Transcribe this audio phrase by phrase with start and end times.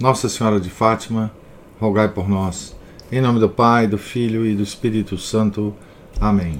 [0.00, 1.30] Nossa Senhora de Fátima,
[1.78, 2.74] rogai por nós.
[3.12, 5.74] Em nome do Pai, do Filho e do Espírito Santo.
[6.18, 6.58] Amém.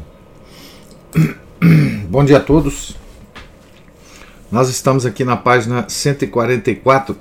[2.11, 2.95] Bom dia a todos.
[4.53, 7.17] Nós estamos aqui na página 144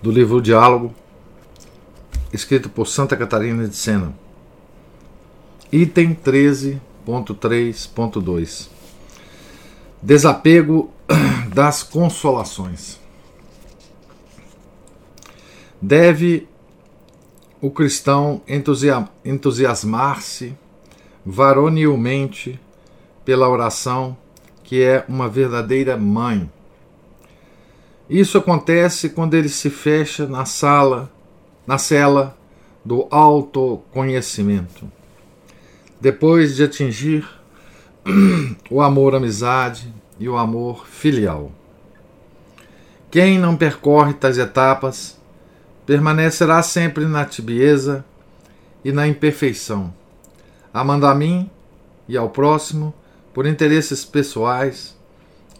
[0.00, 0.94] do livro Diálogo,
[2.32, 4.14] escrito por Santa Catarina de Sena.
[5.72, 8.68] Item 13.3.2
[10.00, 10.92] Desapego
[11.52, 13.02] das consolações.
[15.86, 16.48] Deve
[17.60, 18.40] o cristão
[19.22, 20.56] entusiasmar-se
[21.26, 22.58] varonilmente
[23.22, 24.16] pela oração,
[24.62, 26.50] que é uma verdadeira mãe.
[28.08, 31.12] Isso acontece quando ele se fecha na sala,
[31.66, 32.34] na cela
[32.82, 34.90] do autoconhecimento.
[36.00, 37.28] Depois de atingir
[38.70, 41.52] o amor-amizade e o amor filial.
[43.10, 45.22] Quem não percorre tais etapas
[45.86, 48.04] permanecerá sempre na tibieza
[48.84, 49.92] e na imperfeição,
[50.72, 51.50] amando a mim
[52.08, 52.94] e ao próximo
[53.32, 54.96] por interesses pessoais,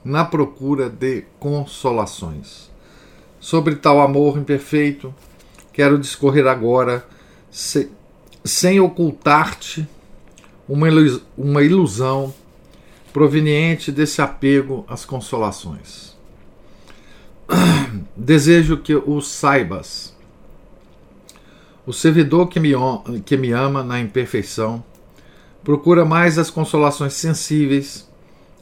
[0.04, 2.70] na procura de consolações.
[3.40, 5.14] Sobre tal amor imperfeito,
[5.72, 7.04] quero discorrer agora,
[7.50, 7.90] se,
[8.44, 9.88] sem ocultar-te
[10.68, 12.32] uma ilusão
[13.12, 16.14] proveniente desse apego às consolações.
[18.16, 20.13] Desejo que o saibas
[21.86, 22.72] o servidor que me,
[23.24, 24.82] que me ama na imperfeição
[25.62, 28.08] procura mais as consolações sensíveis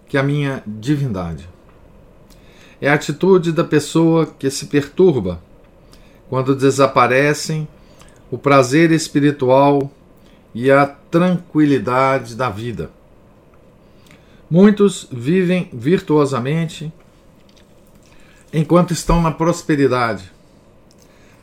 [0.09, 1.49] que a minha divindade.
[2.81, 5.41] É a atitude da pessoa que se perturba
[6.29, 7.69] quando desaparecem
[8.31, 9.91] o prazer espiritual
[10.55, 12.91] e a tranquilidade da vida.
[14.51, 16.93] Muitos vivem virtuosamente
[18.53, 20.31] enquanto estão na prosperidade,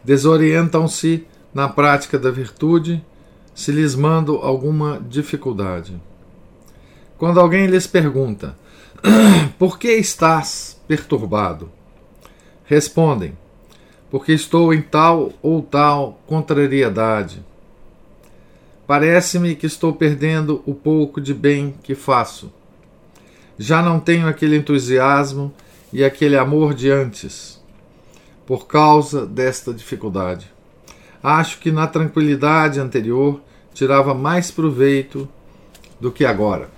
[0.04, 3.04] desorientam-se na prática da virtude,
[3.54, 6.00] se lhes mando alguma dificuldade.
[7.18, 8.58] Quando alguém lhes pergunta:
[9.60, 11.70] Por que estás perturbado?
[12.64, 13.38] Respondem:
[14.10, 17.44] Porque estou em tal ou tal contrariedade.
[18.88, 22.52] Parece-me que estou perdendo o pouco de bem que faço.
[23.58, 25.54] Já não tenho aquele entusiasmo
[25.92, 27.62] e aquele amor de antes,
[28.46, 30.59] por causa desta dificuldade.
[31.22, 33.42] Acho que na tranquilidade anterior
[33.74, 35.28] tirava mais proveito
[36.00, 36.70] do que agora.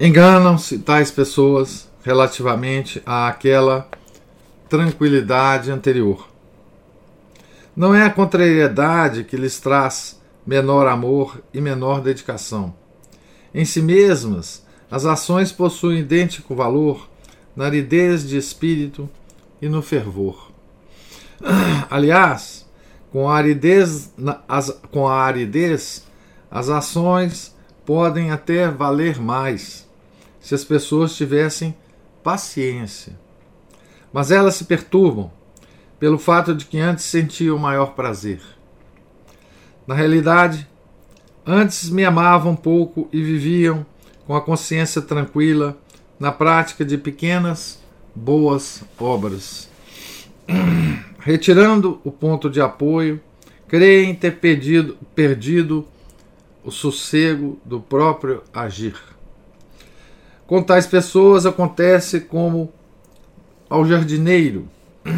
[0.00, 3.88] Enganam-se tais pessoas relativamente àquela
[4.68, 6.28] tranquilidade anterior.
[7.74, 12.74] Não é a contrariedade que lhes traz menor amor e menor dedicação.
[13.54, 17.08] Em si mesmas, as ações possuem idêntico valor
[17.54, 19.08] na aridez de espírito
[19.60, 20.51] e no fervor.
[21.90, 22.66] Aliás,
[23.10, 24.12] com a aridez,
[24.48, 26.06] as, com a aridez,
[26.50, 27.54] as ações
[27.84, 29.88] podem até valer mais
[30.40, 31.74] se as pessoas tivessem
[32.22, 33.18] paciência.
[34.12, 35.30] Mas elas se perturbam
[35.98, 38.40] pelo fato de que antes sentiam maior prazer.
[39.86, 40.68] Na realidade,
[41.46, 43.84] antes me amavam pouco e viviam
[44.26, 45.76] com a consciência tranquila
[46.18, 47.80] na prática de pequenas
[48.14, 49.68] boas obras.
[51.24, 53.20] retirando o ponto de apoio,
[53.68, 55.86] creem ter perdido, perdido
[56.64, 58.96] o sossego do próprio agir.
[60.46, 62.72] Com tais pessoas acontece como
[63.70, 64.68] ao jardineiro,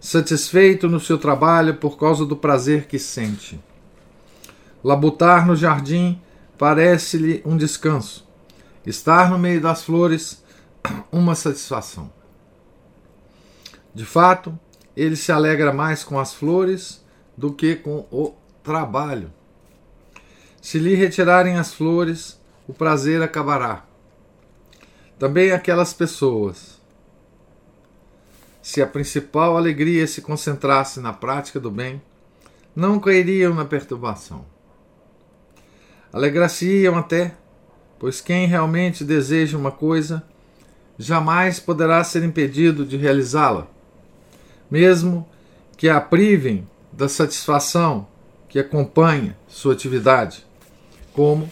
[0.00, 3.60] satisfeito no seu trabalho por causa do prazer que sente.
[4.82, 6.20] Labutar no jardim
[6.56, 8.26] parece-lhe um descanso,
[8.86, 10.42] estar no meio das flores,
[11.10, 12.10] uma satisfação.
[13.92, 14.58] De fato,
[14.96, 17.04] ele se alegra mais com as flores
[17.36, 19.32] do que com o trabalho.
[20.60, 23.84] Se lhe retirarem as flores, o prazer acabará.
[25.18, 26.80] Também aquelas pessoas,
[28.62, 32.00] se a principal alegria se concentrasse na prática do bem,
[32.74, 34.44] não cairiam na perturbação.
[36.12, 37.36] Alegra-se-iam até,
[37.98, 40.24] pois quem realmente deseja uma coisa
[40.98, 43.68] jamais poderá ser impedido de realizá-la,
[44.70, 45.28] mesmo
[45.76, 48.06] que a privem da satisfação
[48.48, 50.46] que acompanha sua atividade,
[51.12, 51.50] como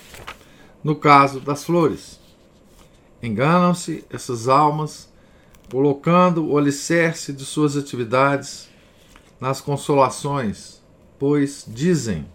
[0.82, 2.20] no caso das flores.
[3.22, 5.10] Enganam-se essas almas
[5.70, 8.68] colocando o alicerce de suas atividades
[9.40, 10.82] nas consolações,
[11.18, 12.26] pois dizem: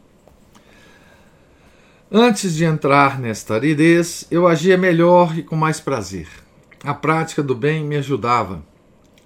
[2.12, 6.28] Antes de entrar nesta aridez, eu agia melhor e com mais prazer.
[6.84, 8.64] A prática do bem me ajudava.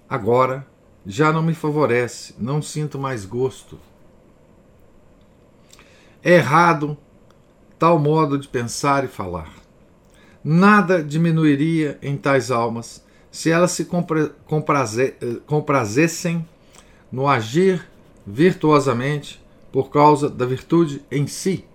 [0.09, 0.67] Agora
[1.05, 3.79] já não me favorece, não sinto mais gosto.
[6.23, 6.97] É errado
[7.79, 9.51] tal modo de pensar e falar.
[10.43, 13.85] Nada diminuiria em tais almas se elas se
[14.45, 15.15] compraze
[15.45, 16.45] comprazessem
[17.11, 17.87] no agir
[18.25, 21.65] virtuosamente por causa da virtude em si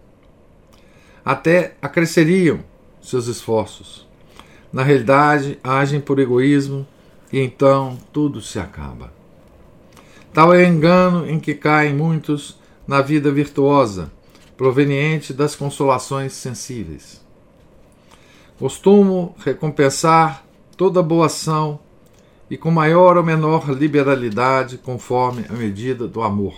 [1.27, 2.61] até acresceriam
[3.03, 4.07] seus esforços.
[4.73, 6.87] Na realidade, agem por egoísmo
[7.33, 9.16] e então tudo se acaba.
[10.37, 14.13] Tal é o engano em que caem muitos na vida virtuosa,
[14.55, 17.25] proveniente das consolações sensíveis.
[18.59, 20.45] Costumo recompensar
[20.77, 21.81] toda boa ação
[22.51, 26.55] e com maior ou menor liberalidade, conforme a medida do amor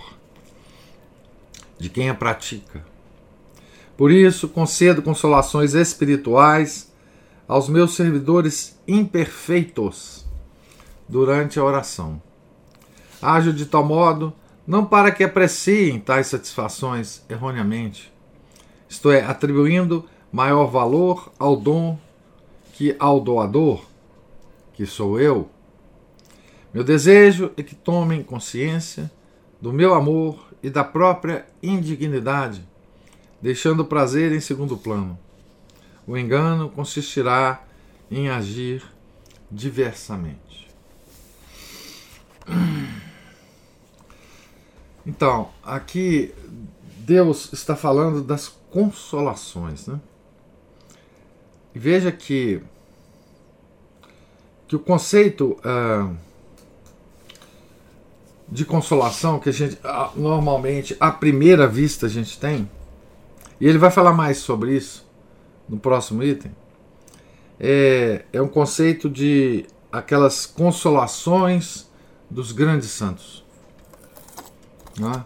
[1.77, 2.85] de quem a pratica.
[3.95, 6.91] Por isso, concedo consolações espirituais
[7.47, 10.25] aos meus servidores imperfeitos
[11.07, 12.21] durante a oração.
[13.21, 14.33] Ajo de tal modo
[14.65, 18.13] não para que apreciem tais satisfações erroneamente,
[18.87, 21.97] isto é, atribuindo maior valor ao dom
[22.73, 23.83] que ao doador,
[24.73, 25.49] que sou eu.
[26.73, 29.11] Meu desejo é que tomem consciência
[29.59, 32.63] do meu amor e da própria indignidade
[33.41, 35.17] deixando o prazer em segundo plano.
[36.05, 37.63] O engano consistirá
[38.11, 38.83] em agir
[39.51, 40.69] diversamente.
[45.09, 46.31] Então, aqui
[46.99, 49.99] Deus está falando das consolações, né?
[51.73, 52.61] Veja que
[54.67, 56.15] que o conceito uh,
[58.47, 59.79] de consolação que a gente
[60.15, 62.69] normalmente à primeira vista a gente tem
[63.59, 65.09] e ele vai falar mais sobre isso
[65.67, 66.55] no próximo item.
[67.59, 71.89] É, é um conceito de aquelas consolações
[72.29, 73.48] dos grandes santos.
[74.97, 75.23] É?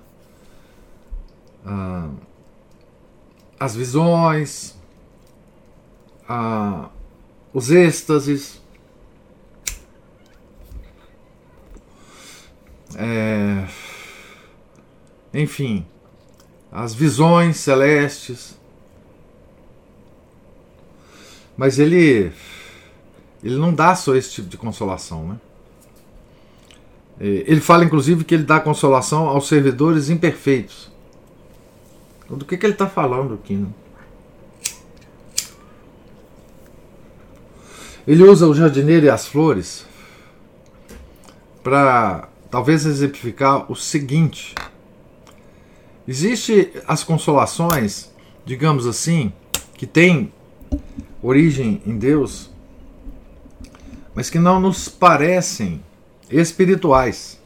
[1.65, 2.09] Ah,
[3.59, 4.75] as visões,
[6.27, 6.89] ah,
[7.53, 8.61] os êxtases,
[12.95, 13.67] é,
[15.33, 15.85] enfim,
[16.71, 18.59] as visões celestes.
[21.55, 22.33] Mas ele
[23.43, 25.39] ele não dá só esse tipo de consolação, né?
[27.19, 30.91] É, ele fala inclusive que ele dá consolação aos servidores imperfeitos.
[32.29, 33.55] Do que, que ele está falando aqui?
[33.55, 33.67] Né?
[38.07, 39.85] Ele usa o jardineiro e as flores
[41.63, 44.53] para talvez exemplificar o seguinte:
[46.05, 48.11] Existe as consolações,
[48.45, 49.31] digamos assim,
[49.77, 50.33] que têm
[51.21, 52.49] origem em Deus,
[54.13, 55.81] mas que não nos parecem
[56.39, 57.39] espirituais.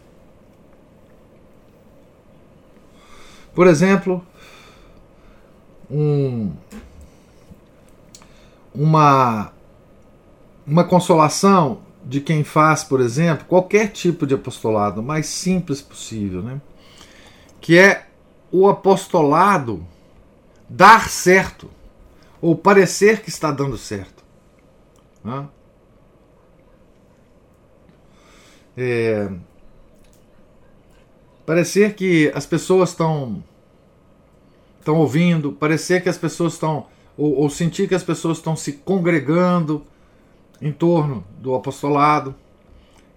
[3.53, 4.25] Por exemplo,
[5.89, 6.53] um,
[8.73, 9.51] uma,
[10.65, 16.61] uma consolação de quem faz, por exemplo, qualquer tipo de apostolado, mais simples possível, né?
[17.59, 18.05] que é
[18.51, 19.85] o apostolado
[20.69, 21.69] dar certo,
[22.41, 24.23] ou parecer que está dando certo.
[25.23, 25.47] Né?
[28.77, 29.27] É,
[31.47, 33.43] parecer que as pessoas estão
[34.77, 36.85] estão ouvindo, parecer que as pessoas estão
[37.17, 39.83] ou, ou sentir que as pessoas estão se congregando
[40.61, 42.35] em torno do apostolado.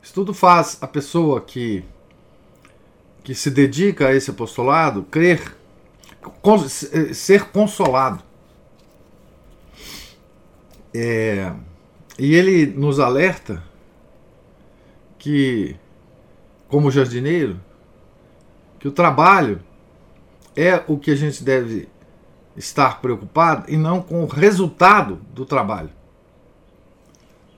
[0.02, 1.84] Isso tudo faz a pessoa que
[3.22, 5.54] que se dedica a esse apostolado crer,
[7.12, 8.22] ser consolado.
[10.94, 11.52] É,
[12.18, 13.62] e ele nos alerta
[15.20, 15.76] que,
[16.66, 17.60] como jardineiro,
[18.78, 19.60] que o trabalho
[20.56, 21.88] é o que a gente deve
[22.56, 25.90] estar preocupado e não com o resultado do trabalho.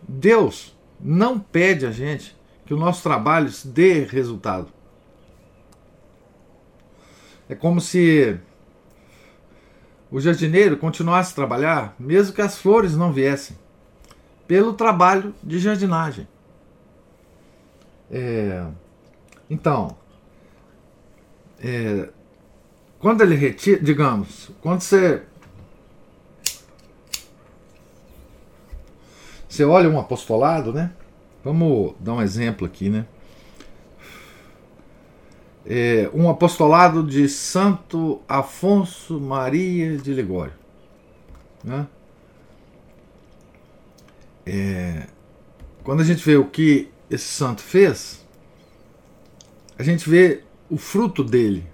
[0.07, 4.66] Deus não pede a gente que o nosso trabalho dê resultado.
[7.49, 8.37] É como se
[10.11, 13.57] o jardineiro continuasse a trabalhar, mesmo que as flores não viessem.
[14.47, 16.28] pelo trabalho de jardinagem.
[18.12, 18.66] É,
[19.49, 19.97] então,
[21.59, 22.11] é,
[22.99, 25.23] quando ele retira, digamos, quando você
[29.49, 30.92] você olha um apostolado, né?
[31.42, 33.07] Vamos dar um exemplo aqui, né?
[35.64, 40.54] É, um apostolado de Santo Afonso Maria de Ligório.
[41.62, 41.87] Né?
[44.45, 45.07] É,
[45.85, 48.25] quando a gente vê o que esse santo fez,
[49.78, 51.66] a gente vê o fruto dele.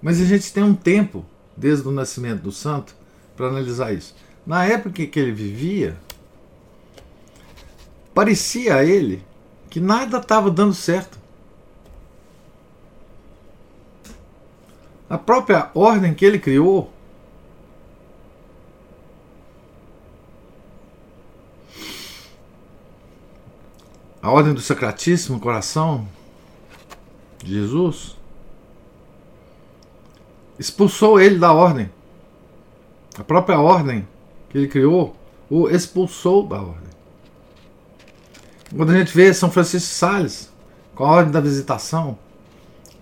[0.00, 1.24] Mas a gente tem um tempo,
[1.56, 2.94] desde o nascimento do santo,
[3.36, 4.14] para analisar isso.
[4.46, 5.96] Na época que ele vivia,
[8.14, 9.24] parecia a ele
[9.68, 11.18] que nada estava dando certo.
[15.10, 16.93] A própria ordem que ele criou
[24.24, 26.08] a ordem do Sacratíssimo Coração
[27.42, 28.16] de Jesus
[30.58, 31.90] expulsou ele da ordem.
[33.18, 34.08] A própria ordem
[34.48, 35.14] que ele criou
[35.50, 36.88] o expulsou da ordem.
[38.74, 40.50] Quando a gente vê São Francisco de Sales
[40.94, 42.18] com a ordem da visitação,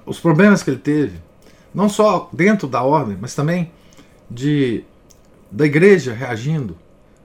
[0.04, 1.20] os problemas que ele teve,
[1.72, 3.70] não só dentro da ordem, mas também
[4.28, 4.82] de
[5.48, 6.76] da igreja reagindo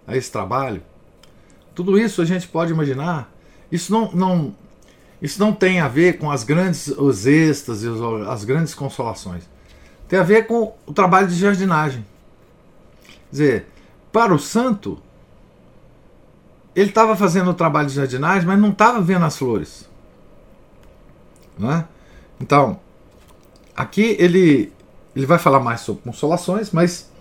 [0.06, 0.84] a esse trabalho.
[1.74, 3.36] Tudo isso a gente pode imaginar.
[3.72, 4.56] Isso não, não,
[5.22, 7.90] isso não tem a ver com as grandes os êxtases,
[8.28, 9.44] as grandes consolações.
[10.08, 12.06] Tem a ver com o trabalho de jardinagem.
[13.06, 13.66] Quer dizer,
[14.12, 15.02] para o santo,
[16.76, 19.90] ele estava fazendo o trabalho de jardinagem, mas não estava vendo as flores.
[21.58, 21.86] Não é?
[22.40, 22.80] Então,
[23.76, 24.72] aqui ele,
[25.16, 27.12] ele vai falar mais sobre consolações, mas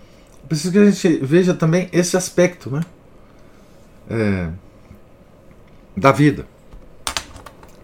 [0.47, 2.81] preciso que a gente veja também esse aspecto né?
[4.09, 4.51] É,
[5.97, 6.47] da vida,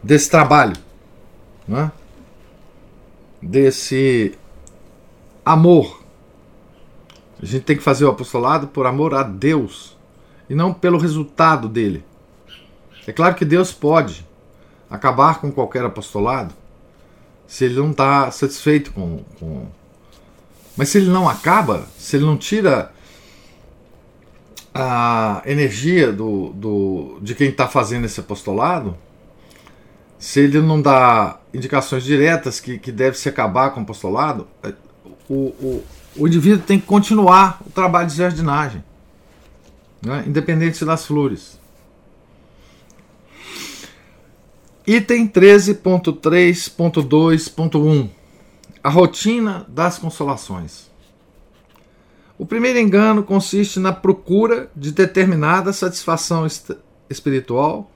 [0.02, 0.76] desse trabalho,
[1.66, 1.92] não é?
[3.40, 4.38] desse
[5.44, 6.02] amor.
[7.42, 9.96] A gente tem que fazer o apostolado por amor a Deus
[10.48, 12.04] e não pelo resultado dele.
[13.06, 14.24] É claro que Deus pode
[14.88, 16.54] acabar com qualquer apostolado
[17.46, 19.66] se ele não está satisfeito com, com.
[20.76, 22.92] Mas se ele não acaba, se ele não tira
[24.74, 28.96] a energia do, do, de quem está fazendo esse apostolado,
[30.18, 34.72] se ele não dá indicações diretas que, que deve se acabar com o apostolado, é,
[35.28, 35.84] o, o,
[36.16, 38.82] o indivíduo tem que continuar o trabalho de jardinagem
[40.02, 40.24] né?
[40.26, 41.58] independente das flores.
[44.84, 48.10] Item 13.3.2.1
[48.82, 50.90] A rotina das consolações.
[52.38, 56.46] O primeiro engano consiste na procura de determinada satisfação
[57.08, 57.90] espiritual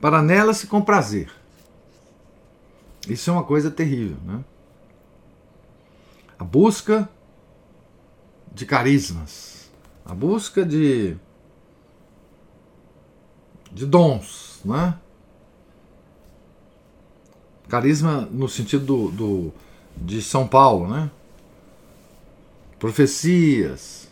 [0.00, 1.30] para nela se comprazer.
[3.08, 4.16] Isso é uma coisa terrível.
[4.24, 4.44] Né?
[6.38, 7.08] A busca
[8.52, 9.70] de carismas,
[10.04, 11.16] a busca de
[13.72, 14.98] de dons, né?
[17.68, 19.54] Carisma no sentido do, do,
[19.96, 21.10] de São Paulo, né?
[22.82, 24.08] Profecias,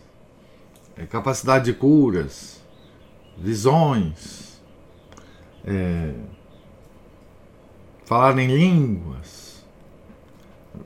[0.96, 2.62] é, capacidade de curas,
[3.36, 4.62] visões,
[5.64, 6.14] é,
[8.04, 9.64] falar em línguas,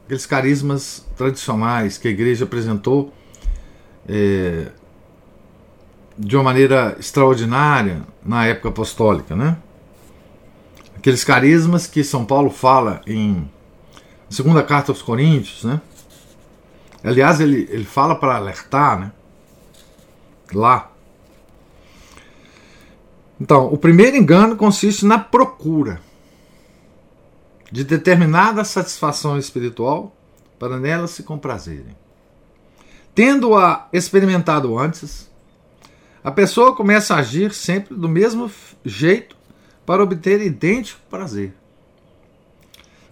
[0.02, 3.12] aqueles carismas tradicionais que a igreja apresentou
[4.08, 4.72] é,
[6.16, 9.58] de uma maneira extraordinária na época apostólica, né?
[10.96, 13.46] Aqueles carismas que São Paulo fala em
[14.30, 15.82] segunda carta aos Coríntios, né?
[17.04, 19.12] Aliás, ele, ele fala para alertar, né?
[20.52, 20.90] Lá.
[23.38, 26.00] Então, o primeiro engano consiste na procura
[27.70, 30.16] de determinada satisfação espiritual
[30.58, 31.94] para nela se comprazerem.
[33.14, 35.30] Tendo-a experimentado antes,
[36.22, 38.50] a pessoa começa a agir sempre do mesmo
[38.84, 39.36] jeito
[39.84, 41.54] para obter idêntico prazer.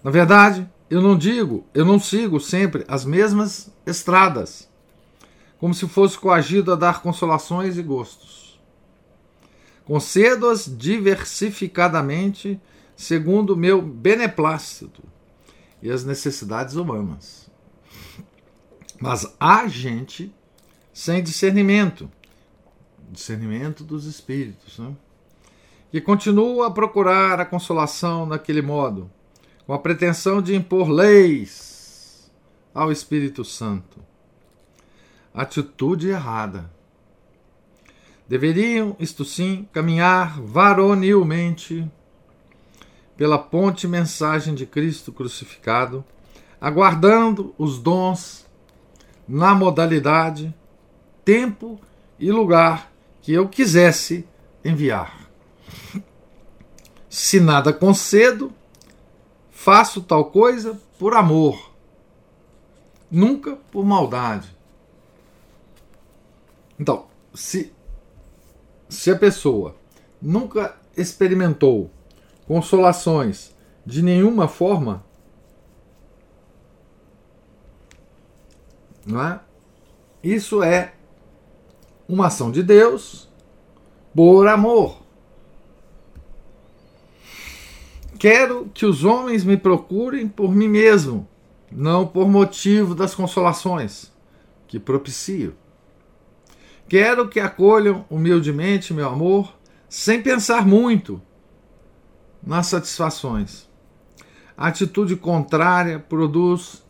[0.02, 4.68] Na verdade, eu não digo, eu não sigo sempre as mesmas estradas,
[5.58, 8.60] como se fosse coagido a dar consolações e gostos.
[9.86, 12.60] Concedo-as diversificadamente
[12.94, 15.02] segundo o meu beneplácito
[15.80, 17.50] e as necessidades humanas.
[19.00, 20.30] Mas há gente
[20.92, 22.10] sem discernimento
[23.10, 24.94] discernimento dos espíritos, né?
[25.90, 29.10] que continua a procurar a consolação naquele modo,
[29.66, 32.30] com a pretensão de impor leis
[32.74, 34.00] ao Espírito Santo.
[35.34, 36.70] Atitude errada.
[38.28, 41.90] deveriam, isto sim, caminhar varonilmente
[43.16, 46.04] pela ponte mensagem de Cristo crucificado,
[46.60, 48.46] aguardando os dons
[49.28, 50.54] na modalidade,
[51.24, 51.80] tempo
[52.18, 52.90] e lugar
[53.20, 54.26] que eu quisesse
[54.64, 55.28] enviar.
[57.08, 58.52] Se nada concedo,
[59.62, 61.70] faço tal coisa por amor,
[63.08, 64.52] nunca por maldade.
[66.76, 67.72] Então, se,
[68.88, 69.76] se a pessoa
[70.20, 71.88] nunca experimentou
[72.44, 73.54] consolações
[73.86, 75.04] de nenhuma forma,
[79.06, 79.40] não é?
[80.24, 80.92] Isso é
[82.08, 83.30] uma ação de Deus
[84.12, 85.01] por amor.
[88.22, 91.26] Quero que os homens me procurem por mim mesmo,
[91.72, 94.12] não por motivo das consolações
[94.68, 95.56] que propicio.
[96.88, 99.52] Quero que acolham humildemente meu amor,
[99.88, 101.20] sem pensar muito
[102.40, 103.68] nas satisfações.
[104.56, 106.80] A atitude contrária produz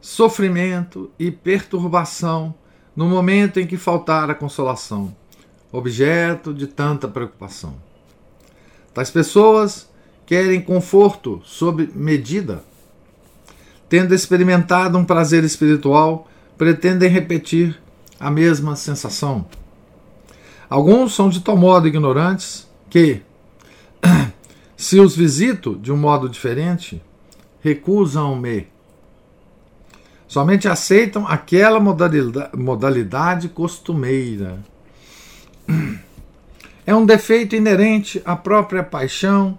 [0.00, 2.54] sofrimento e perturbação
[2.96, 5.14] no momento em que faltar a consolação,
[5.70, 7.76] objeto de tanta preocupação.
[8.94, 9.92] Tais pessoas
[10.26, 12.64] querem conforto sob medida.
[13.88, 17.80] Tendo experimentado um prazer espiritual, pretendem repetir
[18.18, 19.46] a mesma sensação.
[20.68, 23.20] Alguns são de tal modo ignorantes que,
[24.76, 27.02] se os visito de um modo diferente,
[27.60, 28.68] recusam-me
[30.34, 34.58] Somente aceitam aquela modalidade, costumeira.
[36.86, 39.56] É um defeito inerente à própria paixão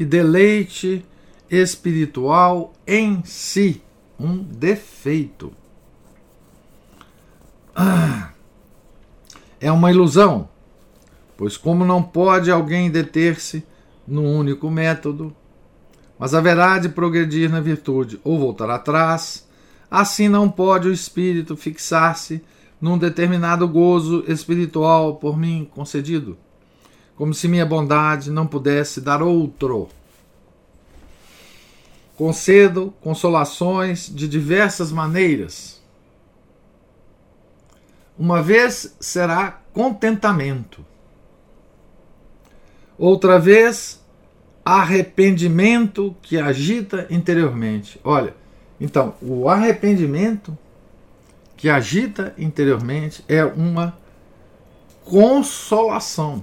[0.00, 1.06] e deleite
[1.48, 3.80] espiritual em si.
[4.18, 5.52] Um defeito.
[9.60, 10.48] É uma ilusão,
[11.36, 13.62] pois, como não pode alguém deter-se
[14.08, 15.36] num único método,
[16.18, 19.46] mas haverá de progredir na virtude ou voltar atrás
[19.90, 22.40] Assim não pode o espírito fixar-se
[22.80, 26.38] num determinado gozo espiritual por mim concedido,
[27.20, 29.90] como se minha bondade não pudesse dar outro.
[32.16, 35.82] Concedo consolações de diversas maneiras.
[38.18, 40.82] Uma vez será contentamento,
[42.96, 44.02] outra vez
[44.64, 48.00] arrependimento que agita interiormente.
[48.02, 48.34] Olha,
[48.80, 50.56] então, o arrependimento
[51.54, 53.94] que agita interiormente é uma
[55.04, 56.42] consolação.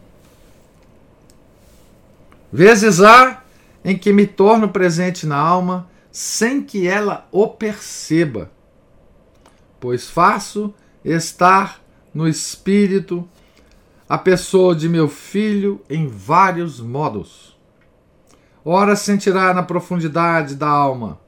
[2.52, 3.44] Vezes há
[3.84, 8.52] em que me torno presente na alma sem que ela o perceba,
[9.80, 11.82] pois faço estar
[12.14, 13.28] no espírito
[14.10, 17.58] a pessoa de meu filho em vários modos.
[18.64, 21.20] Ora sentirá na profundidade da alma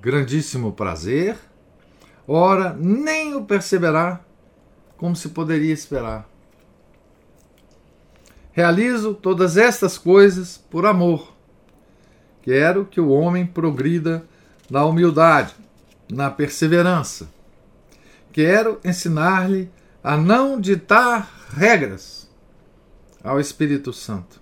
[0.00, 1.36] grandíssimo prazer,
[2.28, 4.20] ora nem o perceberá
[4.96, 6.28] como se poderia esperar.
[8.54, 11.34] Realizo todas estas coisas por amor.
[12.40, 14.24] Quero que o homem progrida
[14.70, 15.52] na humildade,
[16.08, 17.28] na perseverança.
[18.32, 19.68] Quero ensinar-lhe
[20.04, 22.30] a não ditar regras
[23.24, 24.40] ao Espírito Santo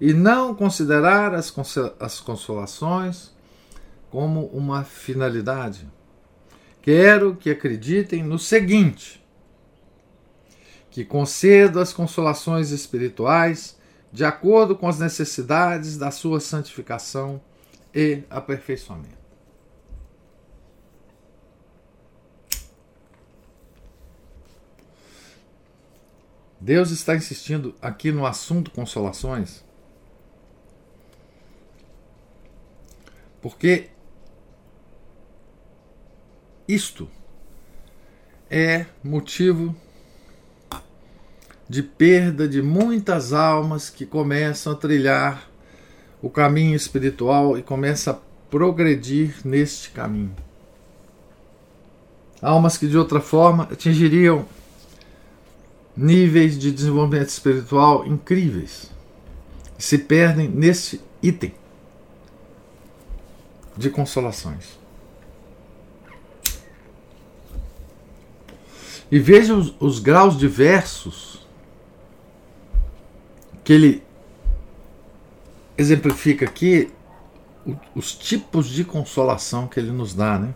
[0.00, 3.34] e não considerar as consolações
[4.08, 5.84] como uma finalidade.
[6.80, 9.17] Quero que acreditem no seguinte:
[10.90, 13.76] que concedo as consolações espirituais
[14.12, 17.40] de acordo com as necessidades da sua santificação
[17.94, 19.18] e aperfeiçoamento.
[26.60, 29.64] Deus está insistindo aqui no assunto consolações,
[33.40, 33.90] porque
[36.66, 37.08] isto
[38.50, 39.74] é motivo
[41.68, 45.48] de perda de muitas almas que começam a trilhar
[46.22, 48.18] o caminho espiritual e começam a
[48.50, 50.34] progredir neste caminho.
[52.40, 54.46] Almas que de outra forma atingiriam
[55.96, 58.90] níveis de desenvolvimento espiritual incríveis
[59.76, 61.52] se perdem neste item
[63.76, 64.78] de consolações.
[69.10, 71.47] E veja os, os graus diversos
[73.68, 74.02] que ele
[75.76, 76.90] exemplifica aqui,
[77.94, 80.54] os tipos de consolação que ele nos dá, né?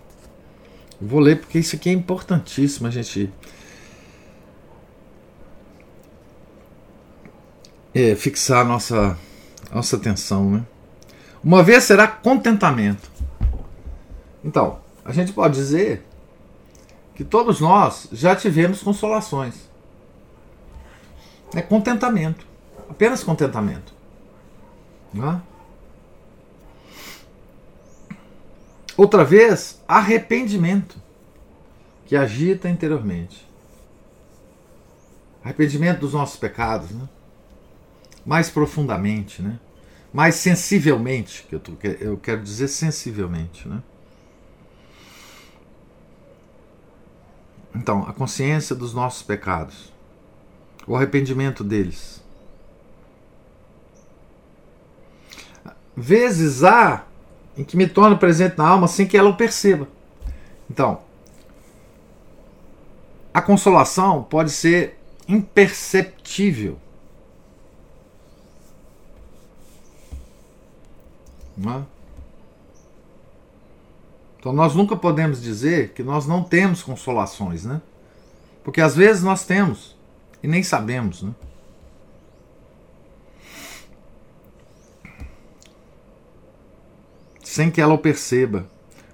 [0.99, 3.31] Vou ler porque isso aqui é importantíssimo, a gente
[7.93, 9.19] é, fixar a nossa,
[9.71, 10.51] nossa atenção.
[10.51, 10.65] Né?
[11.45, 13.11] Uma vez será contentamento.
[14.43, 16.03] Então, a gente pode dizer
[17.15, 19.69] que todos nós já tivemos consolações.
[21.55, 22.52] É contentamento.
[22.93, 23.95] Apenas contentamento.
[25.15, 25.43] Não é?
[28.99, 30.97] Outra vez, arrependimento
[32.05, 33.49] que agita interiormente.
[35.43, 37.09] Arrependimento dos nossos pecados, né?
[38.27, 39.59] mais profundamente, né?
[40.13, 43.67] mais sensivelmente, que eu, tô, eu quero dizer sensivelmente.
[43.67, 43.83] Né?
[47.75, 49.91] Então, a consciência dos nossos pecados,
[50.87, 52.22] o arrependimento deles.
[55.97, 57.05] Vezes há
[57.57, 59.87] em que me torno presente na alma sem que ela o perceba.
[60.71, 61.01] Então,
[63.33, 66.79] a consolação pode ser imperceptível.
[71.57, 71.83] Não é?
[74.39, 77.81] Então nós nunca podemos dizer que nós não temos consolações, né?
[78.65, 79.97] Porque às vezes nós temos
[80.43, 81.33] e nem sabemos, né?
[87.53, 88.67] Sem que ela o perceba.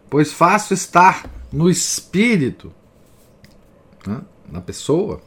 [0.09, 2.72] Pois fácil estar no espírito,
[4.07, 4.20] né?
[4.48, 5.20] na pessoa.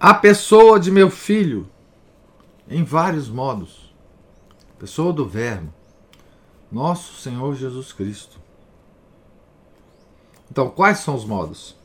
[0.00, 1.68] A pessoa de meu filho,
[2.68, 3.94] em vários modos.
[4.80, 5.72] Pessoa do Verbo
[6.72, 8.36] nosso Senhor Jesus Cristo.
[10.50, 11.76] Então, quais são os modos?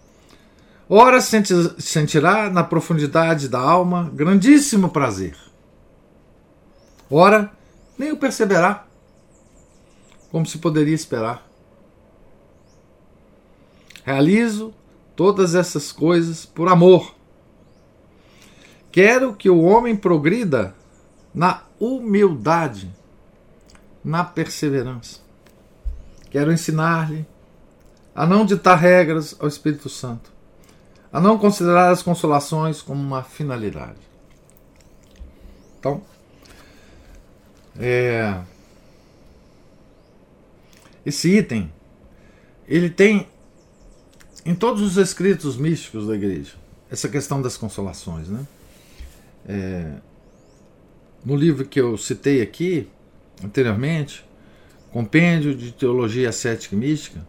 [0.89, 5.37] Ora sentirá na profundidade da alma grandíssimo prazer.
[7.09, 7.51] Ora,
[7.97, 8.85] nem o perceberá,
[10.31, 11.45] como se poderia esperar.
[14.03, 14.73] Realizo
[15.15, 17.15] todas essas coisas por amor.
[18.91, 20.75] Quero que o homem progrida
[21.33, 22.93] na humildade
[24.03, 25.19] na perseverança.
[26.29, 27.25] Quero ensinar-lhe
[28.13, 30.31] a não ditar regras ao Espírito Santo,
[31.11, 33.99] a não considerar as consolações como uma finalidade.
[35.79, 36.01] Então,
[37.79, 38.41] é,
[41.05, 41.71] esse item
[42.67, 43.27] ele tem
[44.45, 46.53] em todos os escritos místicos da igreja
[46.89, 48.45] essa questão das consolações, né?
[49.47, 49.93] É,
[51.23, 52.87] no livro que eu citei aqui,
[53.43, 54.23] anteriormente,
[54.91, 57.25] Compêndio de Teologia Cética e Mística,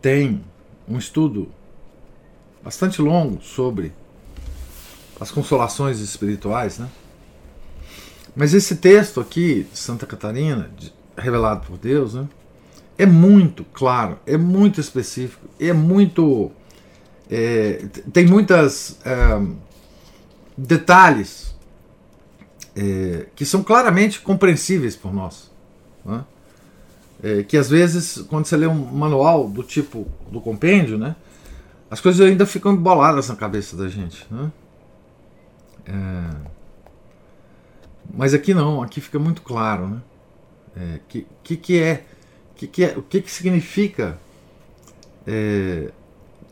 [0.00, 0.42] tem
[0.88, 1.48] um estudo
[2.62, 3.92] bastante longo sobre
[5.20, 6.88] as consolações espirituais, né?
[8.34, 10.70] Mas esse texto aqui, Santa Catarina,
[11.16, 12.28] revelado por Deus, né?
[12.96, 16.50] É muito claro, é muito específico, é muito.
[17.30, 19.40] É, tem muitas é,
[20.56, 21.54] detalhes
[22.76, 25.50] é, que são claramente compreensíveis por nós.
[26.04, 26.24] Né?
[27.22, 31.16] É, que às vezes, quando você lê um manual do tipo do compêndio, né,
[31.90, 34.26] as coisas ainda ficam emboladas na cabeça da gente.
[34.30, 34.52] Né?
[35.86, 36.53] É,
[38.12, 39.88] mas aqui não, aqui fica muito claro.
[39.88, 40.02] Né?
[40.76, 42.04] É, que, que, que é,
[42.56, 44.18] que, que é, o que, que significa
[45.26, 45.90] é,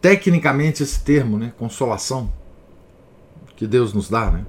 [0.00, 2.32] tecnicamente esse termo, né, consolação,
[3.56, 4.46] que Deus nos dá, né?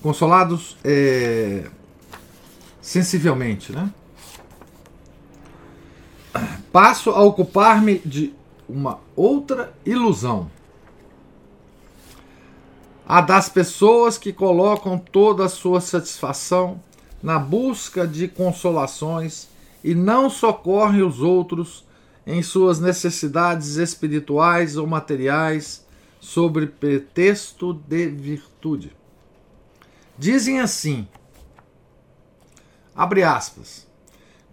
[0.00, 1.64] Consolados é,
[2.80, 3.90] sensivelmente, né?
[6.72, 8.32] Passo a ocupar-me de
[8.68, 10.50] uma outra ilusão.
[13.06, 16.80] A das pessoas que colocam toda a sua satisfação
[17.22, 19.51] na busca de consolações
[19.82, 21.84] e não socorrem os outros
[22.26, 25.84] em suas necessidades espirituais ou materiais
[26.20, 28.96] sobre pretexto de virtude.
[30.18, 31.08] Dizem assim:
[32.94, 33.90] abre aspas.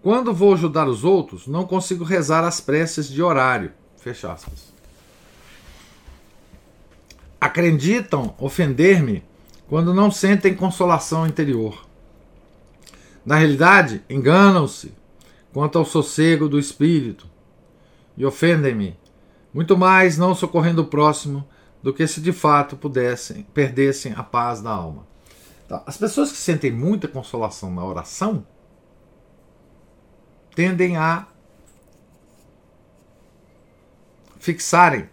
[0.01, 4.73] Quando vou ajudar os outros, não consigo rezar as preces de horário Fecha aspas.
[7.39, 9.23] Acreditam ofender-me
[9.67, 11.85] quando não sentem consolação interior.
[13.25, 14.93] Na realidade, enganam-se
[15.53, 17.29] quanto ao sossego do espírito
[18.15, 18.97] e ofendem-me
[19.53, 21.47] muito mais não socorrendo o próximo
[21.81, 25.07] do que se de fato pudessem perdessem a paz da alma.
[25.65, 28.45] Então, as pessoas que sentem muita consolação na oração
[30.55, 31.27] tendem a
[34.39, 35.09] fixarem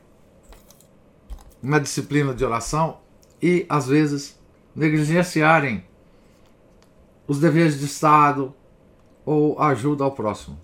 [1.62, 3.01] uma disciplina de oração
[3.42, 4.38] e, às vezes,
[4.75, 5.85] negligenciarem
[7.27, 8.55] os deveres de Estado
[9.27, 10.59] ou ajuda ao próximo.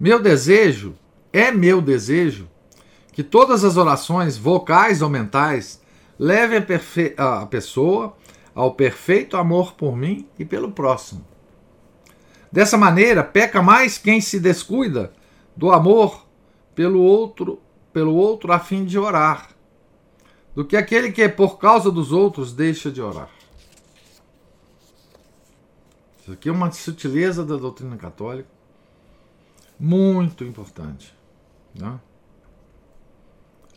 [0.00, 0.94] Meu desejo,
[1.32, 2.48] é meu desejo,
[3.12, 5.80] que todas as orações, vocais ou mentais,
[6.18, 6.62] levem
[7.16, 8.16] a, a pessoa
[8.54, 11.24] ao perfeito amor por mim e pelo próximo.
[12.50, 15.12] Dessa maneira, peca mais quem se descuida
[15.54, 16.26] do amor
[16.74, 17.60] pelo outro,
[17.92, 19.55] pelo outro a fim de orar,
[20.56, 23.28] do que aquele que por causa dos outros deixa de orar.
[26.18, 28.48] Isso aqui é uma sutileza da doutrina católica
[29.78, 31.14] muito importante.
[31.74, 32.00] Né?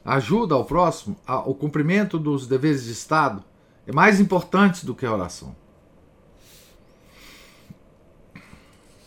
[0.06, 3.44] Ajuda ao próximo, o cumprimento dos deveres de Estado
[3.86, 5.54] é mais importante do que a oração.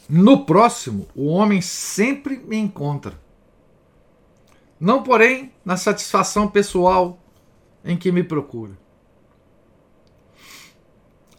[0.06, 3.18] No próximo, o homem sempre me encontra.
[4.78, 7.21] Não, porém, na satisfação pessoal
[7.84, 8.76] em que me procura.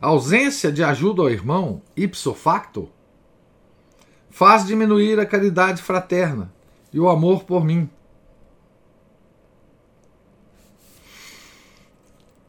[0.02, 2.90] A ausência de ajuda ao irmão, ipso facto,
[4.30, 6.54] faz diminuir a caridade fraterna
[6.92, 7.90] e o amor por mim.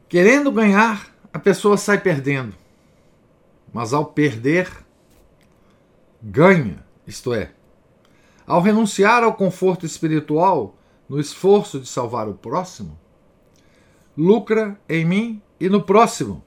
[0.09, 2.55] Querendo ganhar, a pessoa sai perdendo.
[3.73, 4.69] Mas ao perder,
[6.21, 7.51] ganha, isto é,
[8.47, 10.75] ao renunciar ao conforto espiritual
[11.07, 12.97] no esforço de salvar o próximo,
[14.17, 16.43] lucra em mim e no próximo.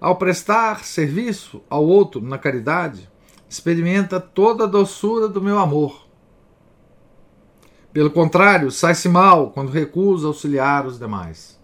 [0.00, 3.08] Ao prestar serviço ao outro na caridade,
[3.48, 6.06] experimenta toda a doçura do meu amor.
[7.92, 11.60] Pelo contrário, sai-se mal quando recusa auxiliar os demais.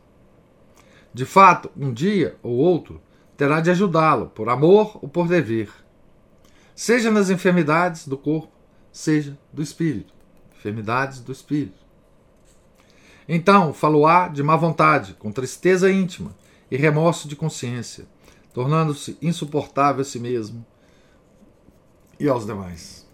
[1.12, 3.02] De fato, um dia ou outro
[3.36, 5.70] terá de ajudá-lo, por amor ou por dever.
[6.74, 8.52] Seja nas enfermidades do corpo,
[8.92, 10.14] seja do espírito.
[10.56, 11.78] Enfermidades do espírito.
[13.32, 16.34] Então, falo-á de má vontade, com tristeza íntima
[16.68, 18.08] e remorso de consciência,
[18.52, 20.66] tornando-se insuportável a si mesmo
[22.18, 23.08] e aos demais.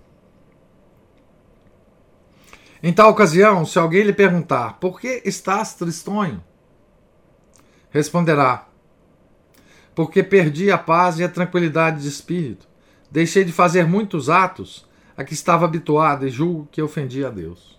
[2.82, 6.42] Em tal ocasião, se alguém lhe perguntar por que estás tristonho,
[7.90, 8.68] responderá:
[9.94, 12.66] Porque perdi a paz e a tranquilidade de espírito.
[13.10, 17.75] Deixei de fazer muitos atos a que estava habituado e julgo que ofendi a Deus.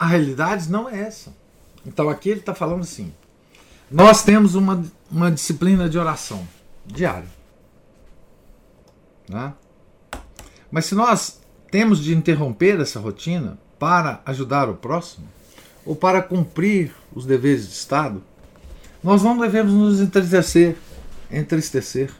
[0.00, 1.30] A realidade não é essa.
[1.84, 3.12] Então aqui ele está falando assim:
[3.90, 6.48] nós temos uma, uma disciplina de oração
[6.86, 7.28] diária.
[9.28, 9.52] Né?
[10.70, 15.28] Mas se nós temos de interromper essa rotina para ajudar o próximo,
[15.84, 18.22] ou para cumprir os deveres de Estado,
[19.04, 20.76] nós não devemos nos entristecer,
[21.30, 22.10] entristecer.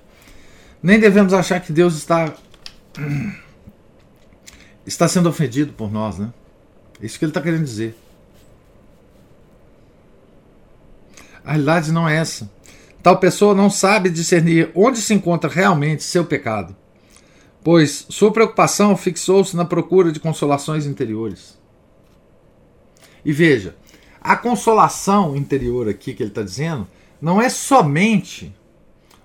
[0.83, 2.35] Nem devemos achar que Deus está
[4.87, 6.31] está sendo ofendido por nós, né?
[7.01, 7.97] É isso que ele está querendo dizer.
[11.45, 12.51] A realidade não é essa.
[13.03, 16.77] Tal pessoa não sabe discernir onde se encontra realmente seu pecado,
[17.65, 21.59] pois sua preocupação fixou-se na procura de consolações interiores.
[23.25, 23.75] E veja,
[24.21, 26.87] a consolação interior aqui que ele está dizendo
[27.21, 28.55] não é somente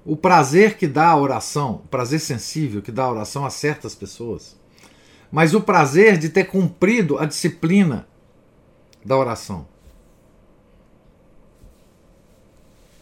[0.05, 3.93] o prazer que dá a oração, o prazer sensível que dá a oração a certas
[3.93, 4.55] pessoas,
[5.31, 8.07] mas o prazer de ter cumprido a disciplina
[9.03, 9.67] da oração.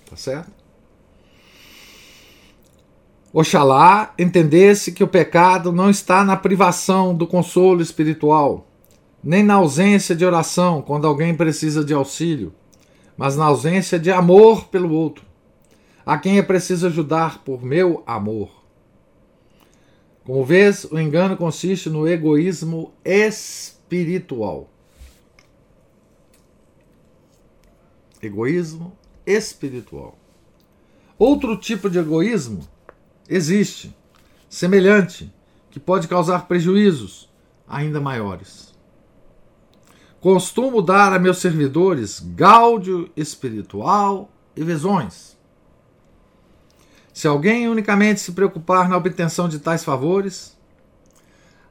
[0.09, 0.51] Tá certo?
[3.33, 8.67] Oxalá entendesse que o pecado não está na privação do consolo espiritual,
[9.23, 12.53] nem na ausência de oração quando alguém precisa de auxílio,
[13.17, 15.25] mas na ausência de amor pelo outro,
[16.05, 18.62] a quem é preciso ajudar por meu amor.
[20.25, 24.69] Como vês, o engano consiste no egoísmo espiritual.
[28.21, 30.17] Egoísmo espiritual.
[31.19, 32.67] Outro tipo de egoísmo
[33.27, 33.95] existe,
[34.49, 35.31] semelhante,
[35.69, 37.29] que pode causar prejuízos
[37.67, 38.73] ainda maiores.
[40.21, 45.32] Costumo dar a meus servidores gáudio espiritual e visões.
[47.13, 50.57] Se alguém unicamente se preocupar na obtenção de tais favores,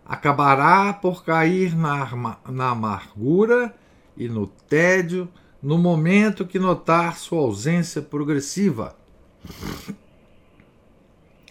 [0.07, 3.75] acabará por cair na, na amargura
[4.17, 5.29] e no tédio
[5.61, 8.97] no momento que notar sua ausência progressiva.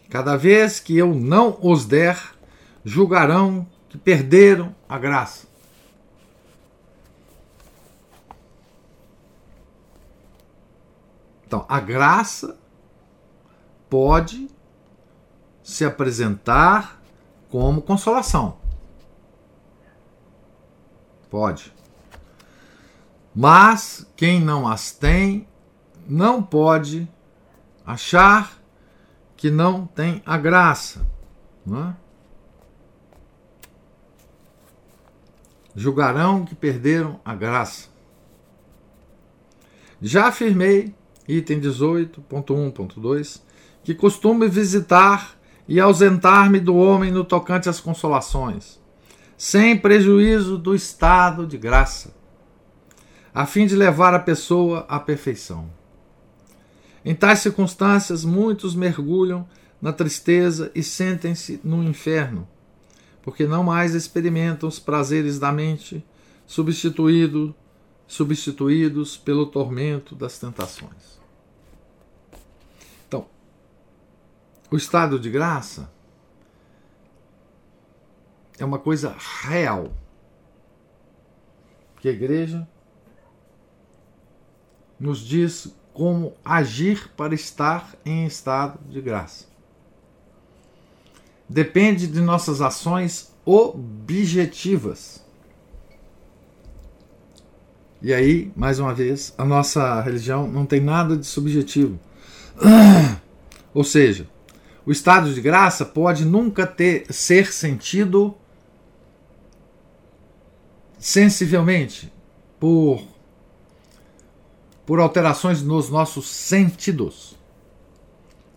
[0.10, 2.18] Cada vez que eu não os der,
[2.84, 5.48] julgarão que perderam a graça.
[11.46, 12.58] Então, a graça
[13.92, 14.48] pode
[15.62, 17.04] se apresentar
[17.50, 18.58] como consolação.
[21.30, 21.74] Pode.
[23.36, 25.46] Mas quem não as tem
[26.08, 27.06] não pode
[27.86, 28.58] achar
[29.36, 31.06] que não tem a graça.
[31.66, 31.96] Não é?
[35.76, 37.90] Julgarão que perderam a graça.
[40.02, 40.96] Já afirmei
[41.28, 43.51] item 18.1.2,
[43.84, 48.80] que costume visitar e ausentar-me do homem no tocante às consolações,
[49.38, 52.14] sem prejuízo do estado de graça,
[53.34, 55.70] a fim de levar a pessoa à perfeição.
[57.04, 59.48] Em tais circunstâncias, muitos mergulham
[59.82, 62.48] na tristeza e sentem-se no inferno,
[63.24, 66.06] porque não mais experimentam os prazeres da mente,
[66.46, 67.56] substituído
[68.12, 71.21] substituídos pelo tormento das tentações.
[74.72, 75.92] O estado de graça
[78.58, 79.92] é uma coisa real
[82.00, 82.68] que a igreja
[85.00, 89.46] nos diz como agir para estar em estado de graça.
[91.50, 95.22] Depende de nossas ações objetivas
[98.04, 102.00] e aí, mais uma vez, a nossa religião não tem nada de subjetivo.
[103.76, 104.28] Ou seja,
[104.92, 108.36] o estado de graça pode nunca ter ser sentido
[111.00, 112.12] sensivelmente
[112.60, 113.02] por
[114.86, 117.38] por alterações nos nossos sentidos.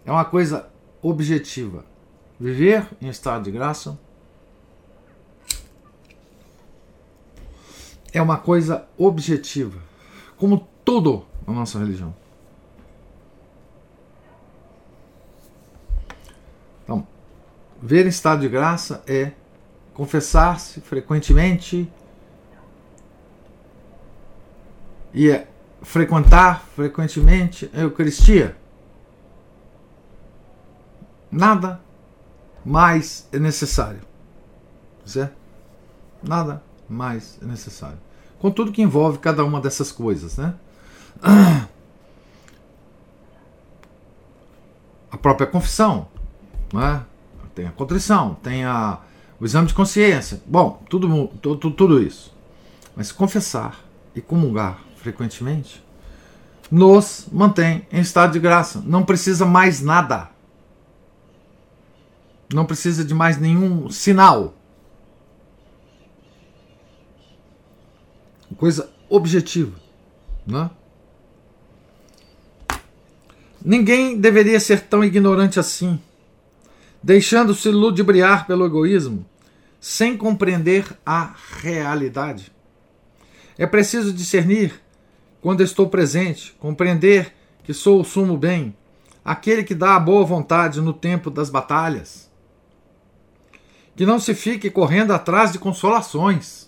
[0.05, 0.69] É uma coisa
[1.01, 1.85] objetiva.
[2.41, 3.97] Viver em estado de graça
[8.13, 9.81] é uma coisa objetiva,
[10.37, 12.13] como tudo na nossa religião.
[16.85, 17.07] Então,
[17.85, 19.33] ver em estado de graça é
[19.93, 21.87] confessar-se frequentemente
[25.13, 25.47] e é
[25.83, 28.57] frequentar frequentemente a Eucaristia.
[31.31, 31.79] Nada
[32.65, 34.01] mais é necessário.
[35.05, 35.37] Certo?
[36.23, 37.99] Nada mais é necessário.
[38.39, 40.55] Com tudo que envolve cada uma dessas coisas, né?
[45.13, 46.09] A própria confissão,
[46.73, 47.05] né?
[47.55, 48.99] Tem a contrição, tem a,
[49.41, 50.41] o exame de consciência.
[50.47, 52.35] Bom, tudo, tudo, tudo isso.
[52.97, 53.81] Mas confessar
[54.15, 55.83] e comungar frequentemente
[56.71, 58.83] nos mantém em estado de graça.
[58.85, 60.31] Não precisa mais nada.
[62.53, 64.55] Não precisa de mais nenhum sinal.
[68.55, 69.79] coisa objetiva.
[70.47, 70.71] Né?
[73.63, 76.01] Ninguém deveria ser tão ignorante assim,
[77.05, 79.27] deixando-se ludibriar pelo egoísmo,
[79.79, 82.51] sem compreender a realidade.
[83.59, 84.73] É preciso discernir
[85.43, 88.75] quando estou presente, compreender que sou o sumo bem,
[89.23, 92.33] aquele que dá a boa vontade no tempo das batalhas.
[93.95, 96.65] Que não se fique correndo atrás de consolações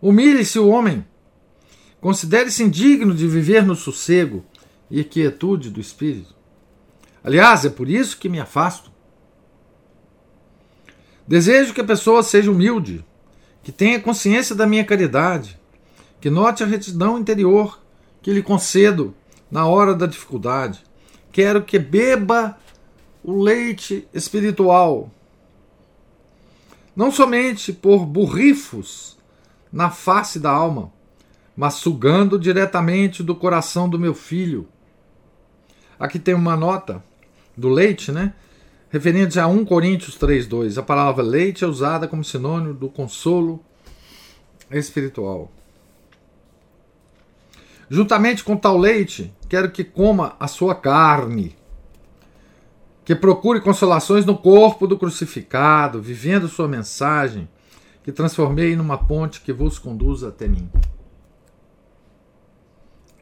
[0.00, 1.04] Humilhe-se o homem.
[2.00, 4.44] Considere-se indigno de viver no sossego
[4.88, 6.35] e quietude do espírito.
[7.26, 8.88] Aliás, é por isso que me afasto.
[11.26, 13.04] Desejo que a pessoa seja humilde,
[13.64, 15.58] que tenha consciência da minha caridade,
[16.20, 17.82] que note a retidão interior
[18.22, 19.12] que lhe concedo
[19.50, 20.84] na hora da dificuldade.
[21.32, 22.56] Quero que beba
[23.24, 25.10] o leite espiritual,
[26.94, 29.18] não somente por burrifos
[29.72, 30.92] na face da alma,
[31.56, 34.68] mas sugando diretamente do coração do meu filho.
[35.98, 37.02] Aqui tem uma nota
[37.56, 38.34] do leite, né?
[38.90, 40.78] Referente a 1 Coríntios 3,2.
[40.78, 43.64] A palavra leite é usada como sinônimo do consolo
[44.70, 45.50] espiritual.
[47.88, 51.56] Juntamente com tal leite, quero que coma a sua carne,
[53.04, 57.48] que procure consolações no corpo do crucificado, vivendo sua mensagem,
[58.02, 60.70] que transformei numa ponte que vos conduz até mim.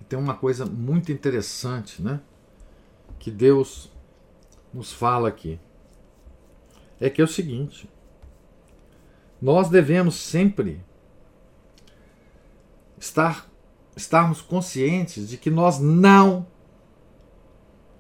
[0.09, 2.21] tem uma coisa muito interessante, né?
[3.19, 3.91] Que Deus
[4.75, 5.59] nos fala aqui.
[7.01, 7.89] É que é o seguinte:
[9.41, 10.85] nós devemos sempre
[12.99, 13.49] estar
[13.97, 16.47] estarmos conscientes de que nós não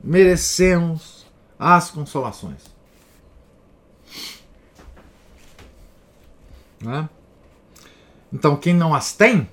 [0.03, 1.25] merecemos
[1.59, 2.62] as consolações.
[6.81, 7.09] Né?
[8.33, 9.49] Então, quem não as tem,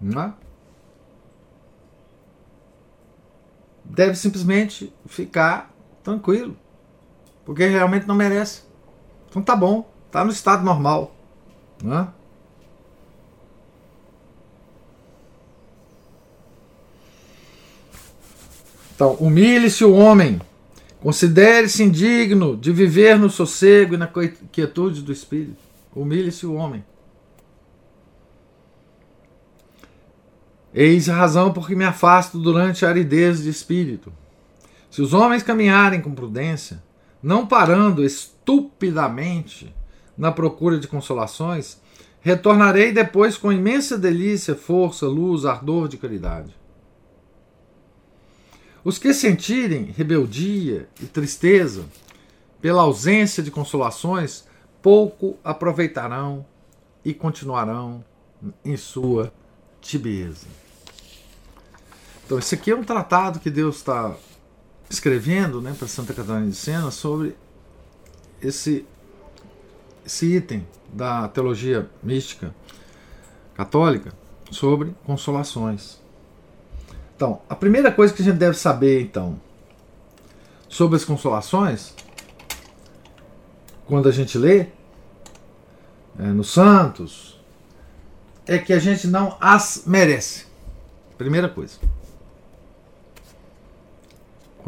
[0.00, 0.34] né?
[3.88, 6.56] Deve simplesmente ficar tranquilo,
[7.44, 8.62] porque realmente não merece.
[9.28, 11.14] Então tá bom, tá no estado normal,
[11.82, 12.08] né?
[18.94, 20.40] Então, humilhe-se o homem,
[21.00, 24.10] considere-se indigno de viver no sossego e na
[24.50, 25.56] quietude do espírito.
[25.94, 26.84] Humilhe-se o homem.
[30.80, 34.12] Eis a razão por que me afasto durante a aridez de espírito.
[34.88, 36.80] Se os homens caminharem com prudência,
[37.20, 39.74] não parando estupidamente
[40.16, 41.80] na procura de consolações,
[42.20, 46.56] retornarei depois com imensa delícia, força, luz, ardor de caridade.
[48.84, 51.86] Os que sentirem rebeldia e tristeza
[52.62, 54.44] pela ausência de consolações,
[54.80, 56.46] pouco aproveitarão
[57.04, 58.04] e continuarão
[58.64, 59.32] em sua
[59.80, 60.67] tibieza.
[62.28, 64.14] Então, esse aqui é um tratado que Deus está
[64.90, 67.34] escrevendo né, para Santa Catarina de Sena sobre
[68.42, 68.84] esse,
[70.04, 72.54] esse item da teologia mística
[73.54, 74.12] católica
[74.50, 75.98] sobre consolações.
[77.16, 79.40] Então, a primeira coisa que a gente deve saber, então,
[80.68, 81.94] sobre as consolações,
[83.86, 84.66] quando a gente lê
[86.18, 87.40] é, nos Santos,
[88.46, 90.44] é que a gente não as merece.
[91.16, 91.78] Primeira coisa.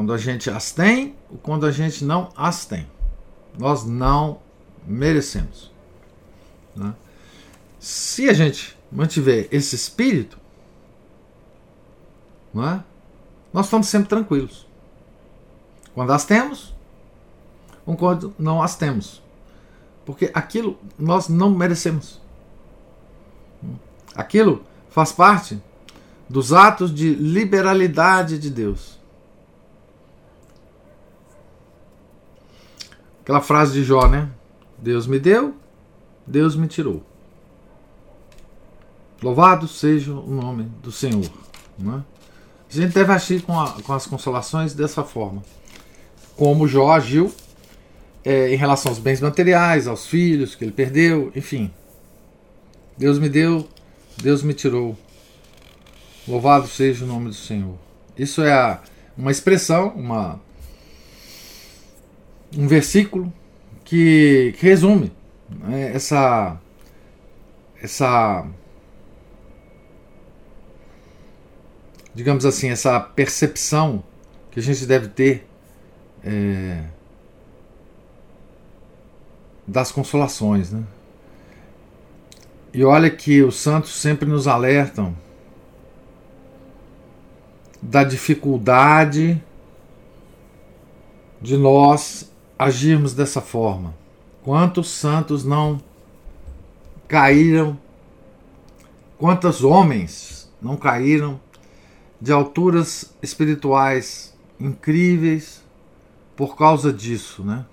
[0.01, 2.87] Quando a gente as tem ou quando a gente não as tem.
[3.59, 4.41] Nós não
[4.87, 5.71] merecemos.
[6.75, 6.95] Né?
[7.79, 10.39] Se a gente mantiver esse espírito,
[12.57, 12.81] é?
[13.53, 14.67] Nós estamos sempre tranquilos.
[15.95, 16.75] Quando as temos,
[17.85, 19.23] ou quando não as temos.
[20.07, 22.19] Porque aquilo nós não merecemos.
[24.15, 25.61] Aquilo faz parte
[26.27, 28.99] dos atos de liberalidade de Deus.
[33.31, 34.29] Aquela frase de Jó, né?
[34.77, 35.55] Deus me deu,
[36.27, 37.01] Deus me tirou.
[39.23, 41.31] Louvado seja o nome do Senhor.
[41.79, 42.03] Não é?
[42.69, 45.45] A gente deve agir com, a, com as consolações dessa forma.
[46.37, 47.33] Como Jó agiu
[48.25, 51.71] é, em relação aos bens materiais, aos filhos que ele perdeu, enfim.
[52.99, 53.69] Deus me deu,
[54.21, 54.99] Deus me tirou.
[56.27, 57.77] Louvado seja o nome do Senhor.
[58.19, 58.81] Isso é a,
[59.17, 60.41] uma expressão, uma,
[62.57, 63.33] um versículo
[63.85, 65.13] que, que resume
[65.49, 66.61] né, essa,
[67.81, 68.47] essa
[72.15, 74.03] digamos assim, essa percepção
[74.51, 75.47] que a gente deve ter
[76.25, 76.85] é,
[79.67, 80.73] das consolações.
[80.73, 80.83] Né?
[82.73, 85.17] E olha que os santos sempre nos alertam
[87.81, 89.43] da dificuldade
[91.41, 92.30] de nós
[92.61, 93.95] agirmos dessa forma.
[94.43, 95.81] Quantos santos não
[97.09, 97.79] caíram?
[99.17, 101.41] Quantos homens não caíram
[102.21, 105.65] de alturas espirituais incríveis
[106.37, 107.65] por causa disso, né?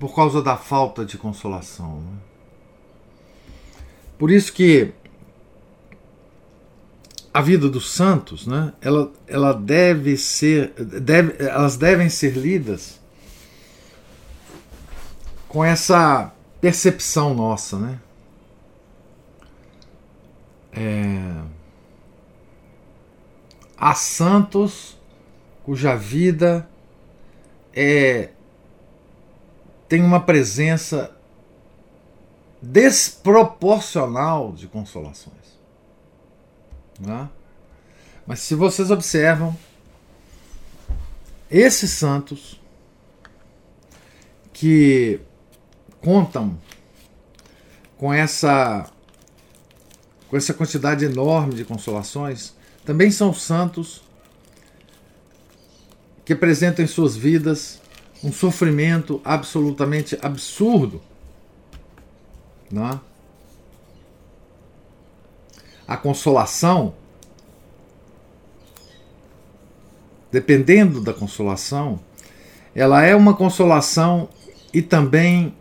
[0.00, 2.00] Por causa da falta de consolação.
[2.00, 2.18] Né?
[4.18, 4.94] Por isso que
[7.36, 8.72] a vida dos santos, né?
[8.80, 12.98] Ela, ela deve ser, deve, elas devem ser lidas
[15.46, 16.32] com essa
[16.62, 18.00] percepção nossa, né?
[20.72, 21.42] É,
[23.76, 24.96] Há santos
[25.62, 26.66] cuja vida
[27.74, 28.30] é,
[29.86, 31.14] tem uma presença
[32.62, 35.55] desproporcional de consolações.
[36.98, 37.28] Né?
[38.26, 39.56] Mas se vocês observam,
[41.50, 42.60] esses santos
[44.52, 45.20] que
[46.00, 46.58] contam
[47.96, 48.90] com essa
[50.28, 52.52] com essa quantidade enorme de consolações,
[52.84, 54.02] também são santos
[56.24, 57.80] que apresentam em suas vidas
[58.24, 61.00] um sofrimento absolutamente absurdo.
[62.70, 63.00] Não é?
[65.86, 66.94] A consolação,
[70.30, 72.00] dependendo da consolação,
[72.74, 74.28] ela é uma consolação
[74.72, 75.54] e também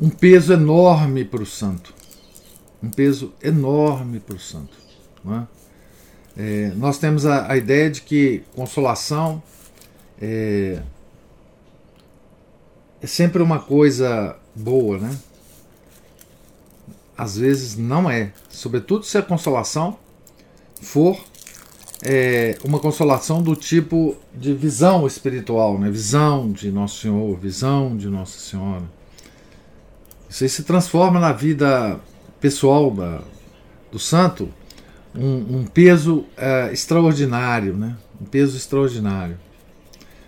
[0.00, 1.94] um peso enorme para o santo.
[2.82, 4.76] Um peso enorme para o santo.
[5.24, 5.46] Né?
[6.36, 9.42] É, nós temos a, a, ideia de que consolação
[10.20, 10.82] é,
[13.00, 15.16] é sempre uma coisa boa, né?
[17.16, 18.32] Às vezes não é.
[18.48, 19.98] Sobretudo se a consolação
[20.80, 21.18] for
[22.02, 25.90] é, uma consolação do tipo de visão espiritual, né?
[25.90, 28.84] visão de Nosso Senhor, visão de Nossa Senhora.
[30.28, 31.98] Isso aí se transforma na vida
[32.40, 33.22] pessoal da,
[33.90, 34.50] do santo
[35.14, 37.96] um, um peso é, extraordinário, né?
[38.20, 39.38] um peso extraordinário.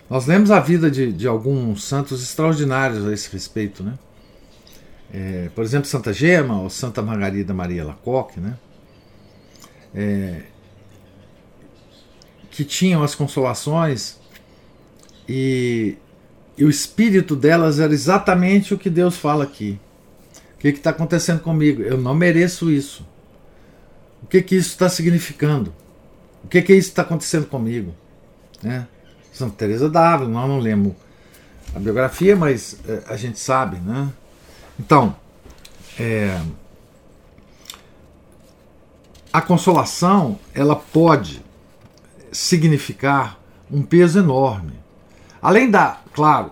[0.09, 3.95] Nós lemos a vida de, de alguns santos extraordinários a esse respeito, né?
[5.19, 8.59] É, por exemplo, Santa Gema ou Santa Margarida Maria Lacoque, né?
[9.95, 10.43] É,
[12.51, 14.19] que tinham as consolações
[15.27, 15.97] e,
[16.59, 19.81] e, o espírito delas era exatamente o que Deus fala aqui.
[20.55, 21.81] O que está acontecendo comigo?
[21.81, 23.07] Eu não mereço isso.
[24.23, 25.73] O que, que isso está significando?
[26.45, 27.95] O que, que isso está acontecendo comigo?
[28.63, 28.87] Né?
[29.33, 30.93] Santa Teresa d'Ávila, nós não lemos
[31.75, 34.13] a biografia, mas é, a gente sabe, né?
[34.79, 35.17] Então,
[35.99, 36.41] é,
[39.33, 41.43] a consolação ela pode
[42.33, 43.39] significar
[43.71, 44.79] um peso enorme.
[45.41, 46.51] Além da, claro,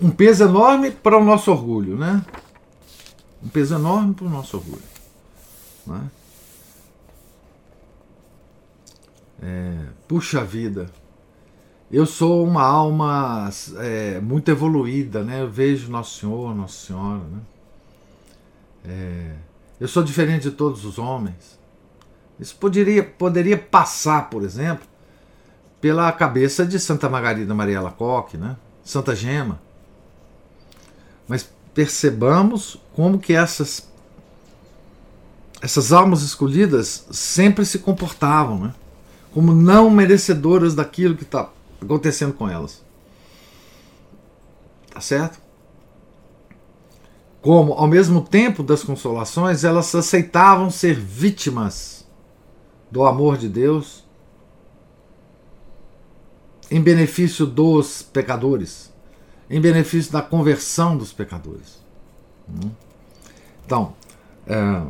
[0.00, 2.24] um peso enorme para o nosso orgulho, né?
[3.42, 4.82] Um peso enorme para o nosso orgulho.
[5.86, 6.10] Né?
[9.42, 10.90] É, puxa vida,
[11.90, 15.40] eu sou uma alma é, muito evoluída, né?
[15.40, 17.40] Eu vejo Nosso Senhor, Nossa Senhora, né?
[18.84, 19.32] É,
[19.80, 21.58] eu sou diferente de todos os homens.
[22.38, 24.86] Isso poderia, poderia passar, por exemplo,
[25.80, 28.56] pela cabeça de Santa Margarida Maria Lacoque, né?
[28.84, 29.60] Santa Gema.
[31.26, 33.88] Mas percebamos como que essas
[35.60, 38.74] essas almas escolhidas sempre se comportavam, né?
[39.32, 41.48] Como não merecedoras daquilo que está
[41.80, 42.84] acontecendo com elas.
[44.92, 45.40] Tá certo?
[47.40, 52.06] Como, ao mesmo tempo das consolações, elas aceitavam ser vítimas
[52.90, 54.04] do amor de Deus
[56.70, 58.92] em benefício dos pecadores,
[59.48, 61.78] em benefício da conversão dos pecadores.
[62.48, 62.70] Hum?
[63.64, 63.94] Então,
[64.46, 64.82] é,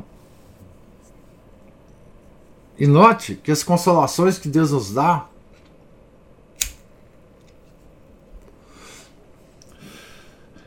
[2.79, 5.29] e note que as consolações que Deus nos dá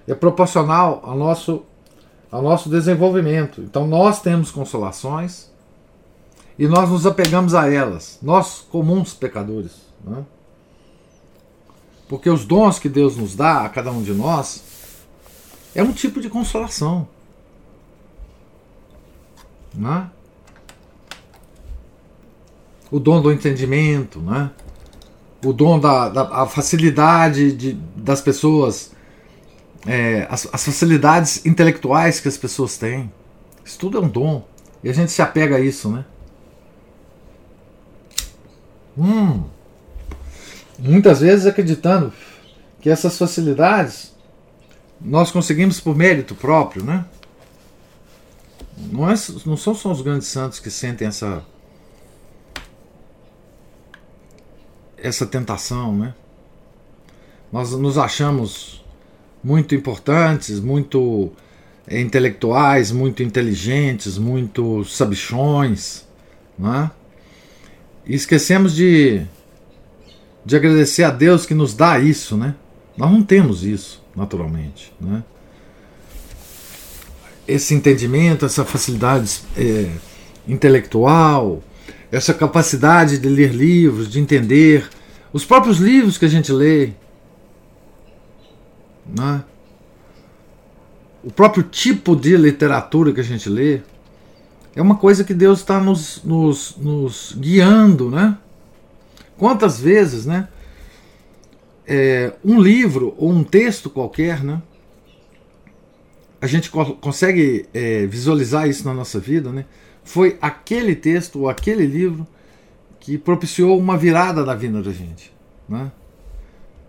[0.08, 1.64] é proporcional ao nosso,
[2.32, 3.62] ao nosso desenvolvimento.
[3.62, 5.52] Então, nós temos consolações
[6.58, 9.74] e nós nos apegamos a elas, nós comuns pecadores.
[10.04, 10.24] Né?
[12.08, 14.64] Porque os dons que Deus nos dá a cada um de nós
[15.74, 17.08] é um tipo de consolação.
[19.74, 20.10] Né?
[22.92, 24.52] O dom do entendimento, né?
[25.44, 28.92] o dom da, da facilidade de, das pessoas,
[29.86, 33.12] é, as, as facilidades intelectuais que as pessoas têm.
[33.64, 34.46] Isso tudo é um dom.
[34.84, 36.06] E a gente se apega a isso, né?
[38.98, 39.44] Hum.
[40.78, 42.12] Muitas vezes acreditando
[42.80, 44.14] que essas facilidades
[45.00, 47.06] nós conseguimos por mérito próprio, né?
[48.78, 49.14] Não, é,
[49.46, 51.44] não são só os grandes santos que sentem essa
[54.98, 56.14] essa tentação, né?
[57.52, 58.84] Nós nos achamos
[59.44, 61.32] muito importantes, muito
[61.90, 66.06] intelectuais, muito inteligentes, muito sabichões,
[66.58, 66.92] né?
[68.06, 69.22] E esquecemos de,
[70.46, 72.56] de agradecer a Deus que nos dá isso, né?
[72.98, 75.24] Nós não temos isso, naturalmente, né?
[77.48, 79.90] Esse entendimento, essa facilidade é,
[80.48, 81.62] intelectual,
[82.12, 84.88] essa capacidade de ler livros, de entender
[85.34, 86.92] os próprios livros que a gente lê,
[89.06, 89.44] né?
[91.24, 93.82] o próprio tipo de literatura que a gente lê,
[94.76, 98.38] é uma coisa que Deus está nos, nos, nos, guiando, né?
[99.38, 100.48] Quantas vezes, né?
[101.86, 104.62] É, um livro ou um texto qualquer, né?
[106.40, 109.66] A gente co consegue é, visualizar isso na nossa vida, né?
[110.04, 112.26] Foi aquele texto ou aquele livro
[113.00, 115.32] que propiciou uma virada na vida da gente,
[115.68, 115.92] né?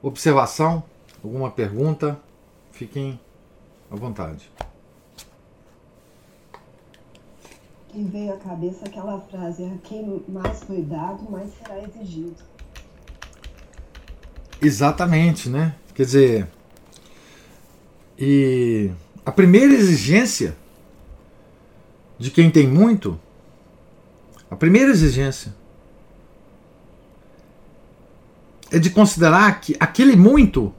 [0.00, 0.84] observação,
[1.24, 2.16] alguma pergunta,
[2.70, 3.18] fiquem
[3.90, 4.48] à vontade.
[7.92, 12.36] E veio à cabeça aquela frase: a quem mais foi dado, mais será exigido.
[14.62, 15.74] Exatamente, né?
[15.92, 16.57] Quer dizer,
[18.18, 18.90] e
[19.24, 20.56] a primeira exigência
[22.18, 23.18] de quem tem muito,
[24.50, 25.54] a primeira exigência
[28.70, 30.74] é de considerar que aquele muito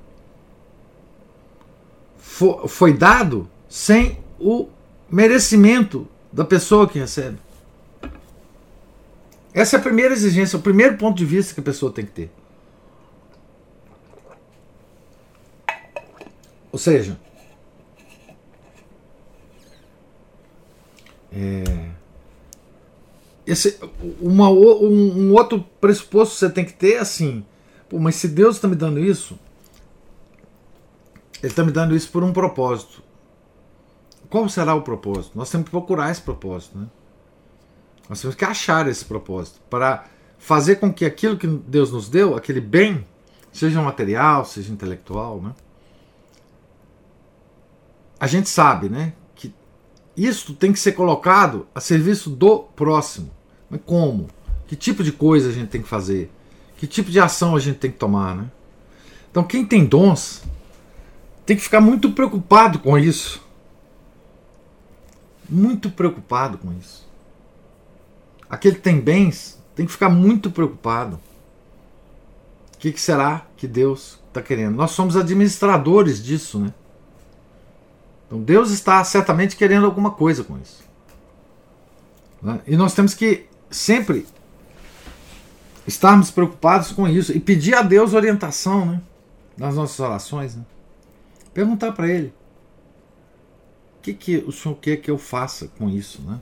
[2.67, 4.69] foi dado sem o
[5.09, 7.37] merecimento da pessoa que recebe.
[9.53, 12.11] Essa é a primeira exigência, o primeiro ponto de vista que a pessoa tem que
[12.11, 12.31] ter.
[16.71, 17.19] Ou seja,
[21.31, 21.89] é,
[23.45, 23.79] esse,
[24.21, 27.45] uma, um, um, outro pressuposto que você tem que ter é assim:
[27.87, 29.37] pô, mas se Deus está me dando isso,
[31.41, 33.03] Ele está me dando isso por um propósito.
[34.29, 35.37] Qual será o propósito?
[35.37, 36.77] Nós temos que procurar esse propósito.
[36.77, 36.87] Né?
[38.07, 40.05] Nós temos que achar esse propósito para
[40.37, 43.05] fazer com que aquilo que Deus nos deu, aquele bem,
[43.51, 45.53] seja material, seja intelectual, né?
[48.19, 49.13] a gente sabe, né,
[50.25, 53.29] isso tem que ser colocado a serviço do próximo.
[53.69, 54.27] Mas como?
[54.67, 56.31] Que tipo de coisa a gente tem que fazer?
[56.77, 58.51] Que tipo de ação a gente tem que tomar, né?
[59.31, 60.43] Então quem tem dons
[61.45, 63.41] tem que ficar muito preocupado com isso.
[65.47, 67.07] Muito preocupado com isso.
[68.49, 71.19] Aquele que tem bens tem que ficar muito preocupado.
[72.75, 74.75] O que, que será que Deus está querendo?
[74.75, 76.73] Nós somos administradores disso, né?
[78.29, 80.83] Então Deus está certamente querendo alguma coisa com isso.
[82.39, 82.61] Né?
[82.67, 84.27] E nós temos que sempre
[85.87, 89.01] estarmos preocupados com isso e pedir a Deus orientação né?
[89.57, 90.55] nas nossas orações.
[90.55, 90.63] Né?
[91.55, 92.31] Perguntar para Ele:
[93.97, 96.21] o que, que o Senhor quer que eu faça com isso?
[96.21, 96.39] Né?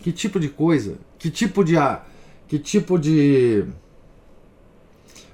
[0.00, 0.96] Que tipo de coisa?
[1.18, 1.74] Que tipo de.
[2.46, 3.66] Que tipo de.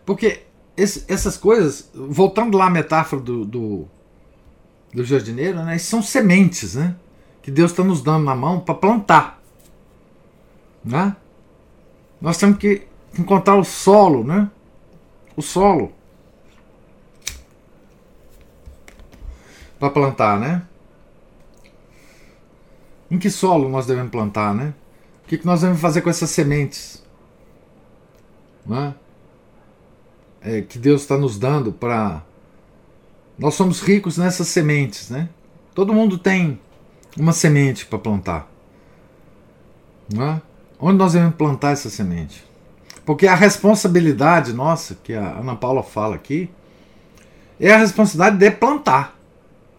[0.06, 3.88] Porque esse, essas coisas, voltando lá à metáfora do, do
[4.92, 5.78] do jardineiro, né?
[5.78, 6.94] são sementes, né?
[7.40, 9.42] Que Deus está nos dando na mão para plantar,
[10.84, 11.16] né?
[12.20, 12.86] Nós temos que
[13.18, 14.48] encontrar o solo, né?
[15.36, 15.92] O solo
[19.82, 20.62] para plantar, né?
[23.10, 24.72] Em que solo nós devemos plantar, né?
[25.24, 27.02] O que, que nós devemos fazer com essas sementes,
[28.64, 28.94] né?
[30.40, 32.22] É, que Deus está nos dando para
[33.42, 35.28] nós somos ricos nessas sementes, né?
[35.74, 36.60] Todo mundo tem
[37.18, 38.48] uma semente para plantar.
[40.14, 40.42] Não é?
[40.78, 42.44] Onde nós devemos plantar essa semente?
[43.04, 46.48] Porque a responsabilidade nossa, que a Ana Paula fala aqui,
[47.58, 49.18] é a responsabilidade de plantar.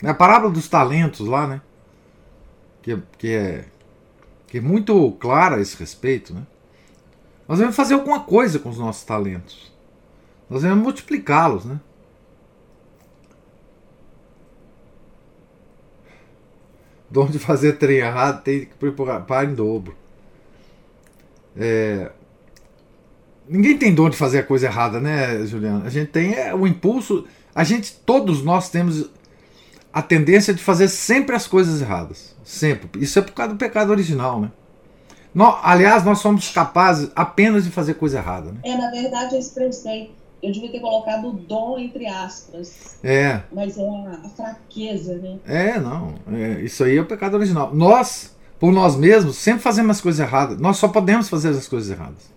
[0.04, 1.62] É a parábola dos talentos lá, né?
[2.82, 3.64] Que, que, é,
[4.46, 6.46] que é muito clara a esse respeito, né?
[7.48, 9.72] Nós devemos fazer alguma coisa com os nossos talentos.
[10.50, 11.80] Nós devemos multiplicá-los, né?
[17.32, 19.96] De fazer trem errado tem que preparar em dobro.
[21.56, 22.12] É...
[23.48, 25.86] Ninguém tem dom de fazer a coisa errada, né, Juliana?
[25.86, 27.26] A gente tem é, o impulso.
[27.54, 29.10] A gente, todos nós temos
[29.92, 32.36] a tendência de fazer sempre as coisas erradas.
[32.44, 33.04] Sempre.
[33.04, 34.52] Isso é por causa do pecado original, né?
[35.34, 38.52] Nós, aliás, nós somos capazes apenas de fazer coisa errada.
[38.52, 38.60] Né?
[38.64, 40.12] É, na verdade, eu expressei
[40.44, 42.98] eu devia ter colocado o dom entre aspas.
[43.02, 43.42] É.
[43.52, 45.40] Mas é a, fraqueza, né?
[45.46, 46.16] É, não.
[46.32, 47.74] É, isso aí é o pecado original.
[47.74, 50.60] Nós, por nós mesmos, sempre fazemos as coisas erradas.
[50.60, 52.34] Nós só podemos fazer as coisas erradas.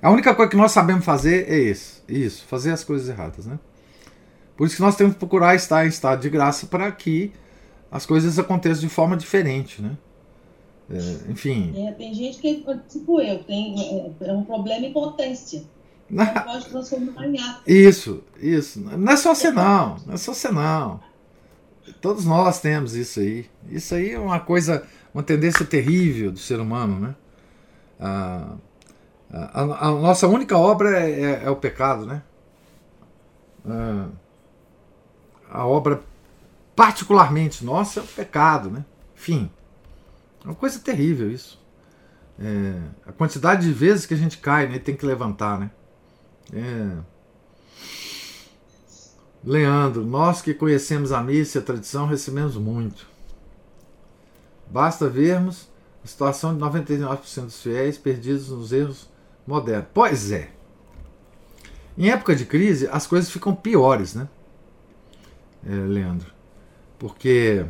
[0.00, 2.04] A única coisa que nós sabemos fazer é isso.
[2.08, 3.58] Isso, fazer as coisas erradas, né?
[4.56, 7.32] Por isso que nós temos que procurar estar em estado de graça para que
[7.90, 9.96] as coisas aconteçam de forma diferente, né?
[10.90, 11.72] É, enfim.
[11.76, 15.62] É, tem gente que, tipo eu, tem é, é um problema em potência.
[16.16, 17.62] Pode transformar em ato.
[17.66, 18.80] Isso, isso.
[18.80, 21.00] Não é só você não, não é só você não.
[22.00, 23.48] Todos nós temos isso aí.
[23.68, 27.14] Isso aí é uma coisa, uma tendência terrível do ser humano, né?
[28.00, 28.54] A,
[29.30, 32.22] a, a nossa única obra é, é, é o pecado, né?
[33.66, 34.08] A,
[35.50, 36.02] a obra
[36.74, 38.84] particularmente nossa é o pecado, né?
[39.16, 39.50] Enfim,
[40.44, 41.60] é uma coisa terrível isso.
[42.40, 44.78] É, a quantidade de vezes que a gente cai, né?
[44.78, 45.70] Tem que levantar, né?
[46.52, 46.98] É.
[49.44, 53.06] Leandro, nós que conhecemos a missa e a tradição recebemos muito.
[54.70, 55.68] Basta vermos
[56.04, 59.08] a situação de 99% dos fiéis perdidos nos erros
[59.46, 59.88] modernos.
[59.94, 60.50] Pois é.
[61.96, 64.28] Em época de crise, as coisas ficam piores, né?
[65.66, 66.32] É, Leandro.
[66.98, 67.64] Porque.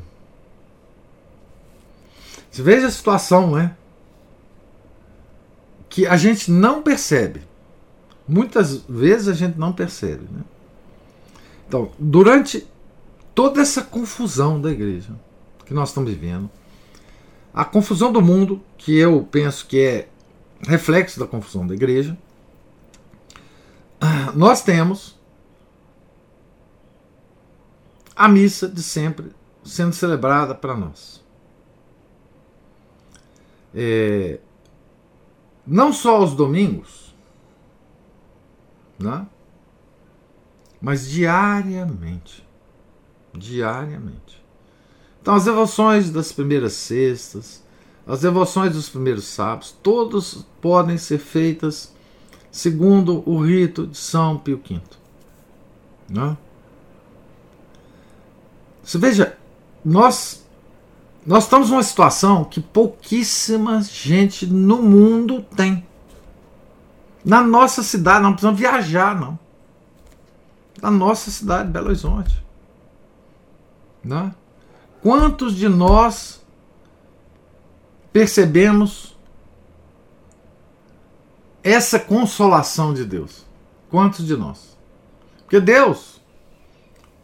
[2.50, 3.76] Você veja a situação, né?
[5.88, 7.47] Que a gente não percebe.
[8.28, 10.24] Muitas vezes a gente não percebe.
[10.30, 10.42] Né?
[11.66, 12.66] Então, durante
[13.34, 15.14] toda essa confusão da igreja
[15.64, 16.50] que nós estamos vivendo,
[17.52, 20.08] a confusão do mundo, que eu penso que é
[20.60, 22.16] reflexo da confusão da igreja,
[24.34, 25.18] nós temos
[28.14, 29.32] a missa de sempre
[29.64, 31.24] sendo celebrada para nós.
[33.74, 34.40] É,
[35.66, 37.07] não só aos domingos,
[38.98, 39.26] né?
[40.80, 42.46] mas diariamente.
[43.34, 44.42] Diariamente.
[45.20, 47.62] Então, as devoções das primeiras sextas,
[48.06, 51.92] as devoções dos primeiros sábados, todos podem ser feitas
[52.50, 54.80] segundo o rito de São Pio V.
[56.08, 56.36] Né?
[58.82, 59.36] Você veja,
[59.84, 60.46] nós
[61.26, 65.86] nós estamos numa situação que pouquíssima gente no mundo tem.
[67.28, 69.38] Na nossa cidade, não precisamos viajar, não.
[70.80, 72.42] Na nossa cidade, Belo Horizonte.
[74.02, 74.34] Né?
[75.02, 76.42] Quantos de nós
[78.10, 79.14] percebemos
[81.62, 83.44] essa consolação de Deus?
[83.90, 84.78] Quantos de nós?
[85.40, 86.22] Porque Deus,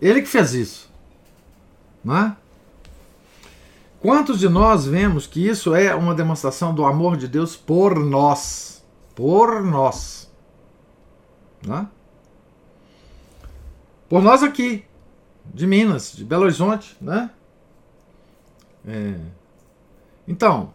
[0.02, 0.92] Ele que fez isso.
[2.04, 2.36] Não é?
[4.00, 8.73] Quantos de nós vemos que isso é uma demonstração do amor de Deus por nós?
[9.14, 10.30] Por nós.
[11.66, 11.88] Não é?
[14.08, 14.84] Por nós aqui,
[15.52, 17.30] de Minas, de Belo Horizonte, né?
[18.86, 19.18] É.
[20.26, 20.74] Então,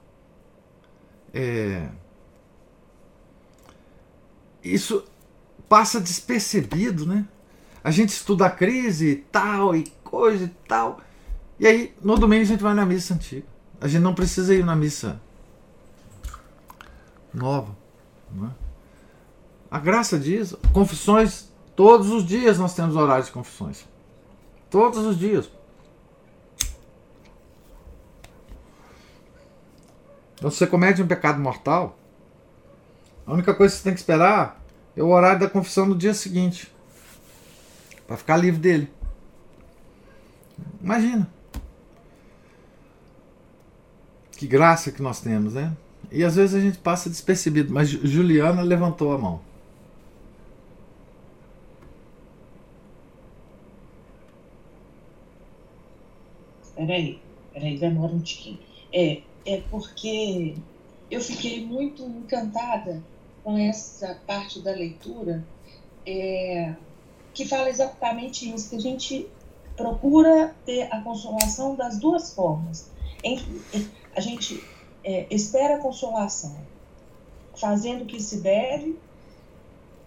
[1.33, 1.89] é,
[4.63, 5.05] isso
[5.67, 7.25] passa despercebido, né?
[7.83, 10.99] A gente estuda a crise e tal, e coisa e tal.
[11.59, 13.47] E aí, no domingo, a gente vai na missa antiga.
[13.79, 15.21] A gente não precisa ir na missa
[17.33, 17.78] nova.
[18.33, 18.51] Né?
[19.69, 23.85] A graça diz, confissões, todos os dias nós temos horários de confissões.
[24.69, 25.49] Todos os dias.
[30.35, 31.99] Então, se você comete um pecado mortal,
[33.25, 34.59] a única coisa que você tem que esperar
[34.95, 36.73] é o horário da confissão no dia seguinte.
[38.07, 38.91] Para ficar livre dele.
[40.81, 41.29] Imagina.
[44.31, 45.75] Que graça que nós temos, né?
[46.11, 49.41] E às vezes a gente passa despercebido, mas Juliana levantou a mão.
[56.75, 57.19] Peraí,
[57.53, 58.59] peraí, demora um tiquinho.
[58.91, 60.55] É, é porque
[61.11, 63.03] eu fiquei muito encantada
[63.43, 65.45] com essa parte da leitura
[66.05, 66.73] é,
[67.33, 69.27] que fala exatamente isso, que a gente
[69.75, 72.91] procura ter a consolação das duas formas.
[73.23, 73.39] Em,
[74.15, 74.63] a gente
[75.03, 76.55] é, espera a consolação
[77.55, 78.97] fazendo o que se deve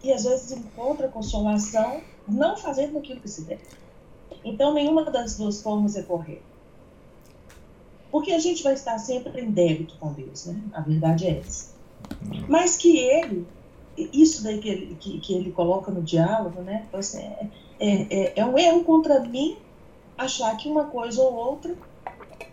[0.02, 3.62] e às vezes encontra consolação não fazendo aquilo que se deve.
[4.44, 6.42] Então, nenhuma das duas formas é correta.
[8.10, 10.60] Porque a gente vai estar sempre em débito com Deus, né?
[10.72, 11.72] A verdade é essa.
[12.48, 13.46] Mas que ele,
[13.96, 16.86] isso daí que ele, que, que ele coloca no diálogo, né?
[16.92, 17.48] Assim, é,
[17.80, 19.56] é, é, um erro contra mim
[20.18, 21.74] achar que uma coisa ou outra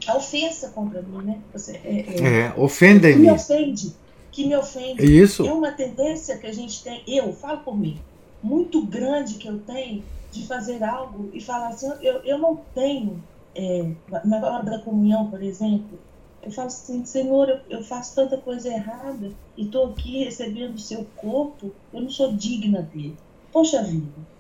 [0.08, 1.40] a ofensa contra mim, né?
[1.54, 3.22] Você, é, é, é ofendem-me.
[3.22, 3.96] Que me ofende.
[4.32, 5.22] Que me ofende.
[5.22, 5.46] Isso.
[5.46, 8.00] É uma tendência que a gente tem, eu, falo por mim,
[8.42, 13.24] muito grande que eu tenho de fazer algo e falar assim, eu, eu não tenho,
[13.56, 13.92] é,
[14.24, 16.00] na hora da comunhão, por exemplo,
[16.42, 20.80] eu falo assim, Senhor, eu, eu faço tanta coisa errada e estou aqui recebendo o
[20.80, 23.18] seu corpo, eu não sou digna dele.
[23.52, 24.39] Poxa vida, é, é,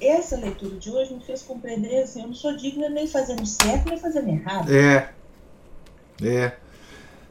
[0.00, 3.88] essa leitura de hoje me fez compreender assim, eu não sou digna nem fazendo certo
[3.88, 4.72] nem fazendo errado.
[4.72, 5.10] É.
[6.22, 6.56] É.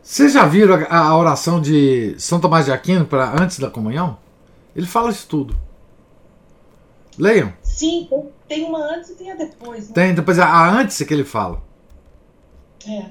[0.02, 4.18] Vocês já viram a, a oração de São Tomás de Aquino para antes da comunhão?
[4.76, 5.56] Ele fala isso tudo.
[7.18, 7.54] Leiam.
[7.62, 8.10] Sim,
[8.48, 9.90] tem uma antes e tem a depois.
[9.90, 9.94] Né?
[9.94, 11.62] Tem, depois a antes é que ele fala.
[12.88, 13.06] É.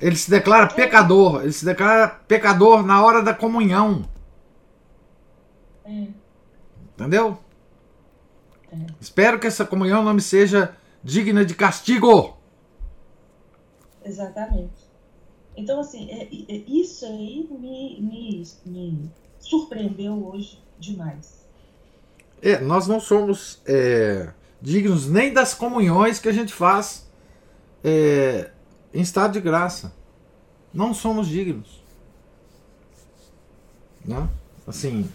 [0.00, 1.42] Ele se declara pecador.
[1.42, 4.04] Ele se declara pecador na hora da comunhão.
[5.84, 6.06] É.
[6.96, 7.38] Entendeu?
[8.74, 8.86] É.
[9.00, 12.36] Espero que essa comunhão não me seja digna de castigo.
[14.04, 14.84] Exatamente.
[15.56, 21.44] Então, assim, é, é, isso aí me, me, me surpreendeu hoje demais.
[22.42, 27.08] É, nós não somos é, dignos nem das comunhões que a gente faz
[27.82, 28.50] é,
[28.92, 29.94] em estado de graça.
[30.72, 31.82] Não somos dignos.
[34.04, 34.28] Né?
[34.66, 35.08] Assim.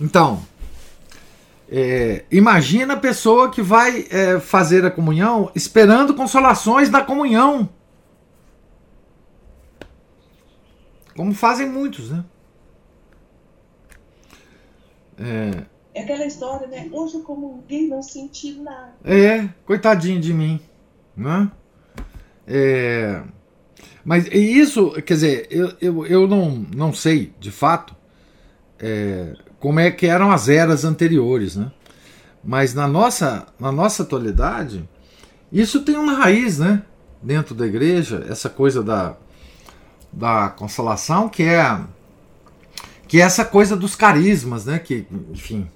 [0.00, 0.44] Então,
[1.68, 7.68] é, imagina a pessoa que vai é, fazer a comunhão esperando consolações da comunhão.
[11.16, 12.24] Como fazem muitos, né?
[15.18, 16.88] É, é aquela história, né?
[16.92, 18.92] Hoje eu comunguei não senti nada.
[19.04, 20.60] É, coitadinho de mim.
[21.16, 21.50] Né?
[22.46, 23.22] É,
[24.04, 27.94] mas isso, quer dizer, eu, eu, eu não, não sei de fato
[28.78, 29.34] é,
[29.64, 31.72] como é que eram as eras anteriores, né?
[32.44, 34.86] Mas na nossa, na nossa atualidade,
[35.50, 36.82] isso tem uma raiz, né?
[37.22, 39.16] Dentro da igreja, essa coisa da,
[40.12, 41.80] da consolação, que é
[43.08, 44.78] que é essa coisa dos carismas, né?
[44.78, 45.66] Que, enfim,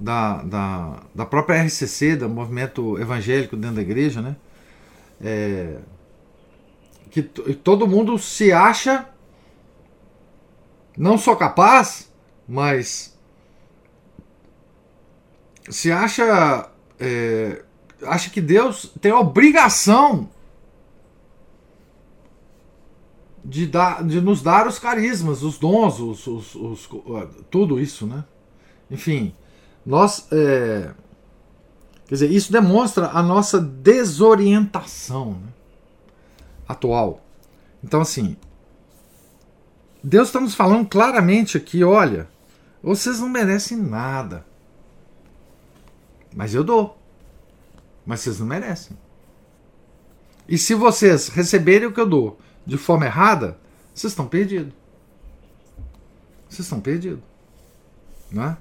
[0.00, 4.36] da, da, da própria RCC, do movimento evangélico dentro da igreja, né?
[5.20, 5.76] É,
[7.10, 9.04] que todo mundo se acha
[10.96, 12.10] não só capaz,
[12.48, 13.17] mas
[15.70, 17.62] se acha é,
[18.02, 20.28] acha que Deus tem a obrigação
[23.44, 26.88] de, dar, de nos dar os carismas, os dons, os, os, os
[27.50, 28.24] tudo isso, né?
[28.90, 29.34] Enfim,
[29.84, 30.26] nós.
[30.30, 30.92] É,
[32.06, 35.48] quer dizer, isso demonstra a nossa desorientação né,
[36.66, 37.24] atual.
[37.82, 38.36] Então, assim,
[40.02, 42.28] Deus está nos falando claramente aqui: olha,
[42.82, 44.46] vocês não merecem nada.
[46.34, 46.98] Mas eu dou.
[48.04, 48.96] Mas vocês não merecem.
[50.48, 53.58] E se vocês receberem o que eu dou de forma errada,
[53.94, 54.72] vocês estão perdidos.
[56.48, 57.22] Vocês estão perdidos.
[58.30, 58.56] Não é?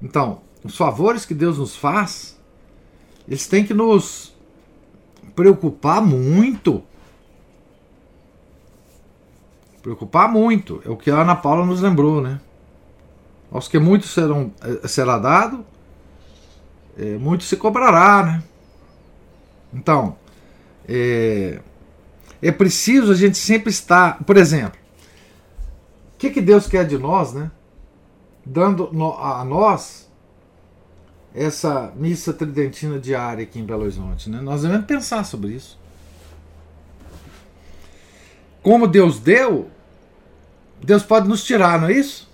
[0.00, 2.38] Então, os favores que Deus nos faz,
[3.26, 4.34] eles têm que nos
[5.34, 6.82] preocupar muito.
[9.82, 10.82] Preocupar muito.
[10.84, 12.40] É o que a Ana Paula nos lembrou, né?
[13.50, 15.64] Aos que muitos serão, eh, será dado,
[16.98, 18.42] é, muito se cobrará, né?
[19.72, 20.16] Então,
[20.88, 21.60] é,
[22.42, 24.78] é preciso a gente sempre estar, por exemplo,
[26.14, 27.50] o que, que Deus quer de nós, né?
[28.44, 30.08] Dando a nós
[31.34, 34.40] essa missa tridentina diária aqui em Belo Horizonte, né?
[34.40, 35.78] Nós devemos pensar sobre isso.
[38.62, 39.70] Como Deus deu,
[40.82, 42.28] Deus pode nos tirar, não é isso?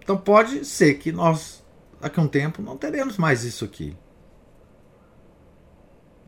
[0.00, 1.64] Então pode ser que nós,
[2.00, 3.96] daqui a um tempo, não teremos mais isso aqui.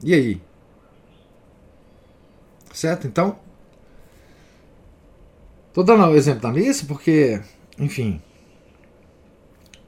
[0.03, 0.41] E aí?
[2.73, 3.07] Certo?
[3.07, 3.39] Então,
[5.69, 7.41] estou dando o exemplo da missa porque,
[7.79, 8.21] enfim,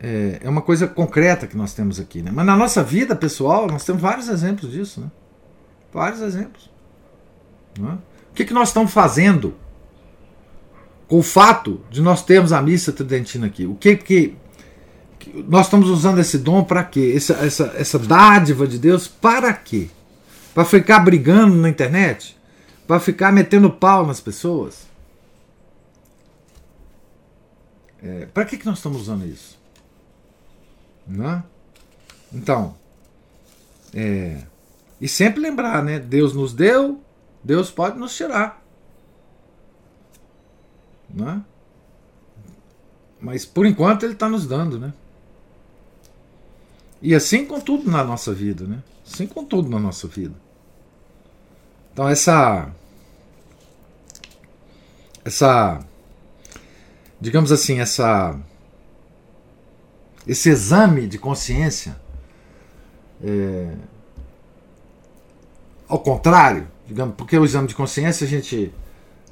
[0.00, 2.22] é, é, uma coisa concreta que nós temos aqui.
[2.22, 2.30] Né?
[2.32, 5.00] Mas na nossa vida pessoal, nós temos vários exemplos disso.
[5.00, 5.10] Né?
[5.92, 6.70] Vários exemplos.
[7.78, 7.92] É?
[7.92, 9.54] O que, que nós estamos fazendo
[11.06, 13.66] com o fato de nós termos a missa tridentina aqui?
[13.66, 14.36] O que, que,
[15.48, 17.12] nós estamos usando esse dom para quê?
[17.16, 19.88] Essa, essa, essa dádiva de Deus para quê?
[20.58, 22.36] Para ficar brigando na internet?
[22.84, 24.88] para ficar metendo pau nas pessoas?
[28.02, 29.56] É, para que, que nós estamos usando isso?
[31.06, 31.44] Né?
[32.32, 32.74] Então,
[33.94, 34.42] é,
[35.00, 36.00] e sempre lembrar, né?
[36.00, 37.00] Deus nos deu,
[37.44, 38.60] Deus pode nos tirar.
[41.08, 41.40] Né?
[43.20, 44.92] Mas por enquanto Ele está nos dando, né?
[47.00, 48.82] E assim com tudo na nossa vida, né?
[49.06, 50.47] Assim com tudo na nossa vida.
[51.98, 52.70] Então essa
[55.24, 55.80] essa
[57.20, 58.38] digamos assim, essa
[60.24, 61.96] esse exame de consciência
[63.20, 63.74] é,
[65.88, 68.72] ao contrário, digamos, porque o exame de consciência a gente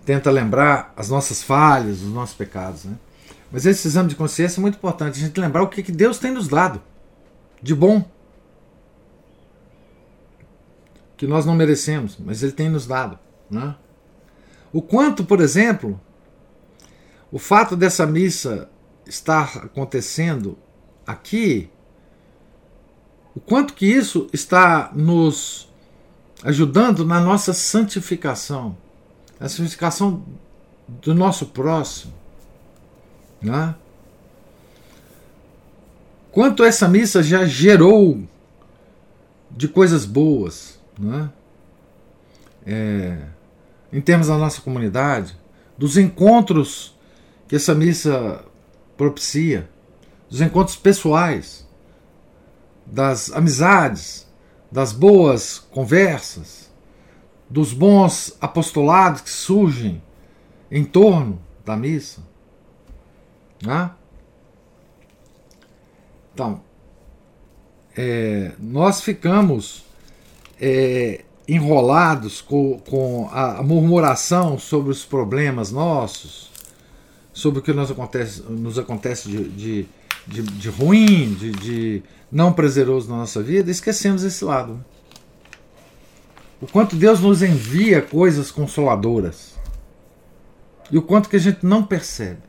[0.05, 2.97] tenta lembrar as nossas falhas, os nossos pecados, né?
[3.53, 6.19] Mas esse exame de consciência é muito importante, a gente lembrar o que, que Deus
[6.19, 6.83] tem nos dado
[7.62, 8.05] de bom
[11.17, 13.19] que nós não merecemos, mas Ele tem nos dado.
[13.51, 13.75] Né?
[14.73, 16.01] O quanto, por exemplo,
[17.33, 18.69] o fato dessa missa
[19.07, 20.59] está acontecendo
[21.07, 21.71] aqui,
[23.35, 25.69] o quanto que isso está nos
[26.43, 28.77] ajudando na nossa santificação,
[29.39, 30.25] a santificação
[30.89, 32.12] do nosso próximo,
[33.41, 33.75] né?
[36.31, 38.23] Quanto essa missa já gerou
[39.51, 41.30] de coisas boas, né?
[42.66, 43.18] É,
[43.92, 45.36] em termos da nossa comunidade,
[45.78, 46.97] dos encontros
[47.49, 48.44] que essa missa
[48.97, 49.68] propicia,
[50.28, 51.66] dos encontros pessoais,
[52.84, 54.26] das amizades,
[54.70, 56.70] das boas conversas,
[57.49, 60.03] dos bons apostolados que surgem
[60.70, 62.20] em torno da missa.
[63.62, 63.90] Né?
[66.34, 66.61] Então,
[67.97, 69.86] é, nós ficamos
[70.61, 76.50] é, enrolados com, com a, murmuração sobre os problemas nossos,
[77.32, 79.88] sobre o que nos acontece, nos acontece de, de,
[80.26, 84.84] de, de ruim, de, de, não prazeroso na nossa vida, esquecemos esse lado.
[86.61, 89.54] O quanto Deus nos envia coisas consoladoras
[90.90, 92.40] e o quanto que a gente não percebe.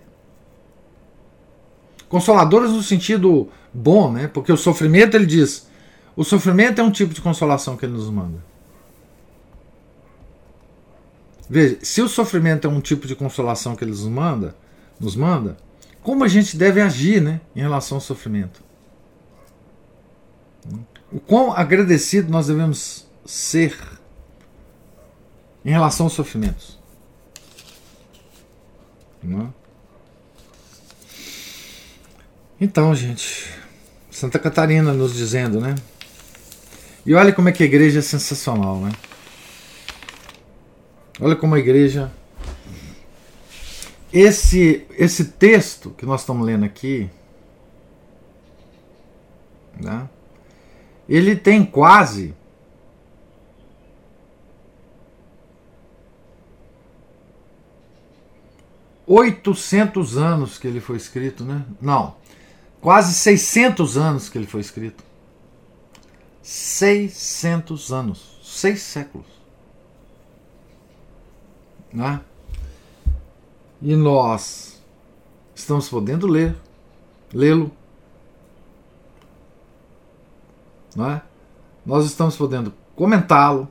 [2.08, 4.28] Consoladoras no sentido bom, né?
[4.28, 5.67] Porque o sofrimento, ele diz,
[6.18, 8.44] o sofrimento é um tipo de consolação que ele nos manda.
[11.48, 14.56] Veja, se o sofrimento é um tipo de consolação que ele nos manda,
[15.00, 15.56] nos manda,
[16.02, 18.64] como a gente deve agir, né, em relação ao sofrimento?
[21.12, 23.78] O quão agradecido nós devemos ser
[25.64, 26.80] em relação aos sofrimentos.
[29.22, 29.48] Não é?
[32.60, 33.54] Então, gente,
[34.10, 35.76] Santa Catarina nos dizendo, né?
[37.08, 38.92] E olha como é que a igreja é sensacional, né?
[41.22, 42.12] Olha como a igreja.
[44.12, 47.10] Esse, esse texto que nós estamos lendo aqui,
[49.80, 50.10] né?
[51.08, 52.36] ele tem quase
[59.06, 61.66] oitocentos anos que ele foi escrito, né?
[61.82, 62.16] Não,
[62.82, 65.04] Quase 600 anos que ele foi escrito.
[66.48, 68.40] 600 anos.
[68.42, 69.28] Seis séculos.
[71.92, 72.22] Né?
[73.82, 74.82] E nós
[75.54, 76.56] estamos podendo ler,
[77.34, 77.70] lê-lo.
[80.96, 81.22] Né?
[81.86, 83.68] Nós estamos podendo comentá-lo.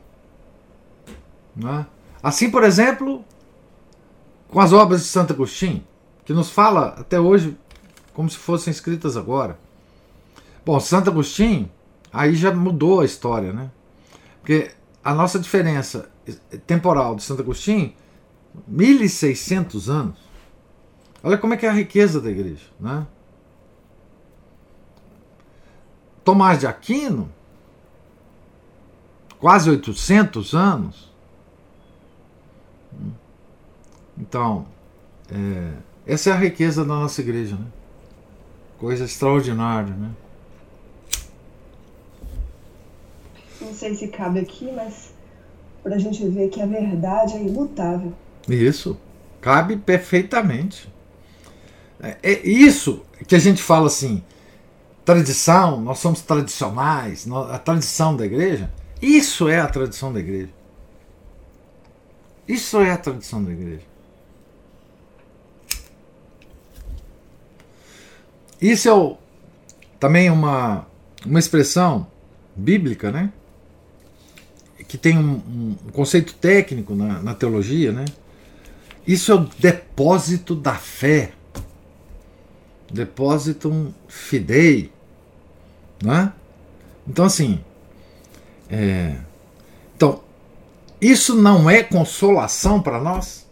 [1.56, 1.86] Né?
[2.22, 3.24] Assim, por exemplo,
[4.50, 5.82] com as obras de Santo Agostinho,
[6.26, 7.56] que nos fala até hoje
[8.12, 9.58] como se fossem escritas agora.
[10.62, 11.70] Bom, Santo Agostinho,
[12.16, 13.70] aí já mudou a história, né?
[14.40, 14.70] Porque
[15.04, 16.08] a nossa diferença
[16.66, 17.92] temporal de Santo Agostinho,
[18.66, 20.18] 1600 anos.
[21.22, 23.06] Olha como é que é a riqueza da igreja, né?
[26.24, 27.30] Tomás de Aquino,
[29.38, 31.12] quase 800 anos.
[34.16, 34.66] Então,
[35.30, 35.74] é,
[36.06, 37.66] essa é a riqueza da nossa igreja, né?
[38.78, 40.10] Coisa extraordinária, né?
[43.66, 45.12] Não sei se cabe aqui, mas
[45.82, 48.12] para a gente ver que a verdade é imutável.
[48.48, 48.96] Isso,
[49.40, 50.88] cabe perfeitamente.
[52.00, 54.22] É, é isso que a gente fala assim,
[55.04, 58.70] tradição, nós somos tradicionais, a tradição da igreja,
[59.02, 60.50] isso é a tradição da igreja.
[62.46, 63.82] Isso é a tradição da igreja.
[68.60, 69.16] Isso é o,
[69.98, 70.86] também uma,
[71.24, 72.06] uma expressão
[72.54, 73.32] bíblica, né?
[74.88, 78.04] Que tem um, um conceito técnico na, na teologia, né?
[79.06, 81.32] Isso é o depósito da fé.
[82.92, 84.92] Depositum fidei.
[86.02, 86.32] Né?
[87.06, 87.60] Então, assim.
[88.68, 89.16] É,
[89.96, 90.20] então,
[91.00, 93.46] isso não é consolação para nós?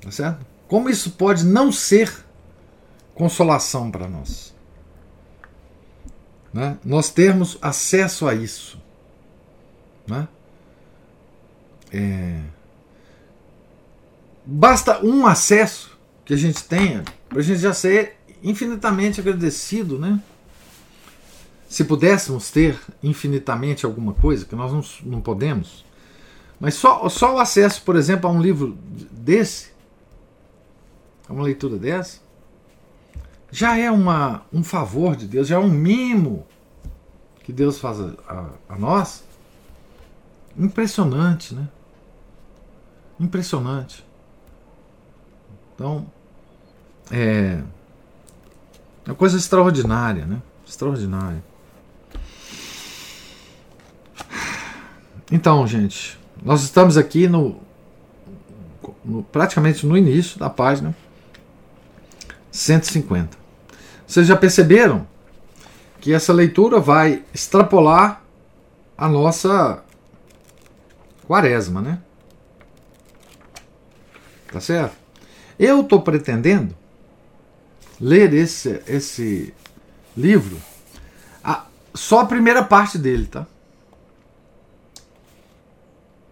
[0.00, 0.46] Tá certo?
[0.68, 2.24] Como isso pode não ser
[3.14, 4.54] consolação para nós.
[6.52, 6.78] Né?
[6.84, 8.80] Nós termos acesso a isso.
[10.06, 10.28] Né?
[11.92, 12.40] É...
[14.44, 20.20] Basta um acesso que a gente tenha para a gente já ser infinitamente agradecido, né?
[21.68, 25.84] Se pudéssemos ter infinitamente alguma coisa, que nós não, não podemos,
[26.60, 28.78] mas só, só o acesso, por exemplo, a um livro
[29.10, 29.72] desse,
[31.28, 32.20] a uma leitura dessa,
[33.50, 36.46] já é uma, um favor de Deus, já é um mimo
[37.42, 39.24] que Deus faz a, a, a nós.
[40.58, 41.68] Impressionante, né?
[43.20, 44.04] Impressionante.
[45.74, 46.06] Então,
[47.10, 47.60] é
[49.06, 50.40] uma coisa extraordinária, né?
[50.66, 51.42] Extraordinária.
[55.30, 57.60] Então, gente, nós estamos aqui no,
[59.04, 60.94] no, praticamente no início da página
[62.50, 63.36] 150.
[64.06, 65.06] Vocês já perceberam
[66.00, 68.22] que essa leitura vai extrapolar
[68.96, 69.82] a nossa
[71.26, 71.98] quaresma, né?
[74.50, 74.96] Tá certo?
[75.58, 76.74] Eu estou pretendendo
[78.00, 79.54] ler esse, esse
[80.16, 80.56] livro,
[81.42, 83.46] a, só a primeira parte dele, tá?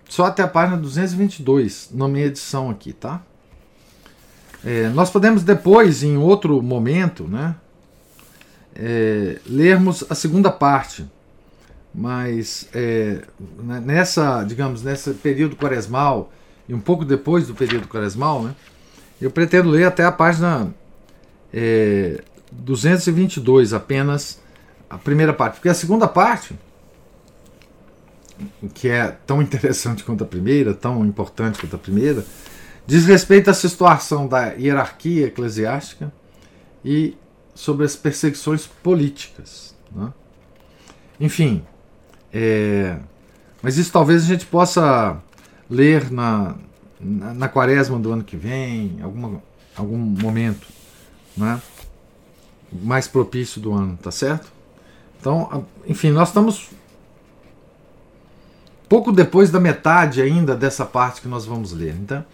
[0.09, 3.23] Só até a página 222, na minha edição aqui, tá?
[4.65, 7.57] É, nós podemos depois, em outro momento, né,
[8.75, 11.07] é, lermos a segunda parte,
[11.95, 13.23] mas é,
[13.63, 16.33] né, nessa, digamos, nesse período quaresmal
[16.69, 18.55] e um pouco depois do período quaresmal, né,
[19.21, 20.75] eu pretendo ler até a página
[21.53, 24.43] é, 222 apenas
[24.91, 26.59] a primeira parte, porque a segunda parte,
[28.75, 32.25] que é tão interessante quanto a primeira, tão importante quanto a primeira,
[32.87, 36.13] diz respeito à situação da hierarquia eclesiástica
[36.85, 37.17] e
[37.55, 39.75] sobre as perseguições políticas.
[39.95, 40.13] Né?
[41.21, 41.65] Enfim,
[42.35, 42.99] é,
[43.63, 45.17] mas isso talvez a gente possa
[45.71, 46.57] ler na,
[47.01, 49.41] na, na quaresma do ano que vem, alguma,
[49.77, 50.67] algum momento
[51.37, 51.63] né?
[52.73, 54.53] mais propício do ano, tá certo?
[55.21, 56.71] Então, enfim, nós estamos
[58.89, 61.95] pouco depois da metade ainda dessa parte que nós vamos ler.
[61.95, 62.25] Então,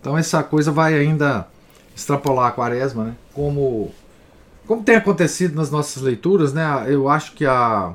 [0.00, 1.46] então essa coisa vai ainda
[1.94, 3.14] extrapolar a quaresma, né?
[3.34, 3.92] Como,
[4.66, 6.64] como tem acontecido nas nossas leituras, né?
[6.88, 7.94] Eu acho que a,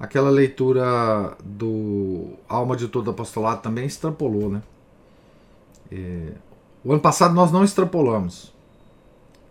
[0.00, 4.62] aquela leitura do Alma de Todo Apostolado também extrapolou, né?
[5.92, 6.32] É,
[6.82, 8.52] o ano passado nós não extrapolamos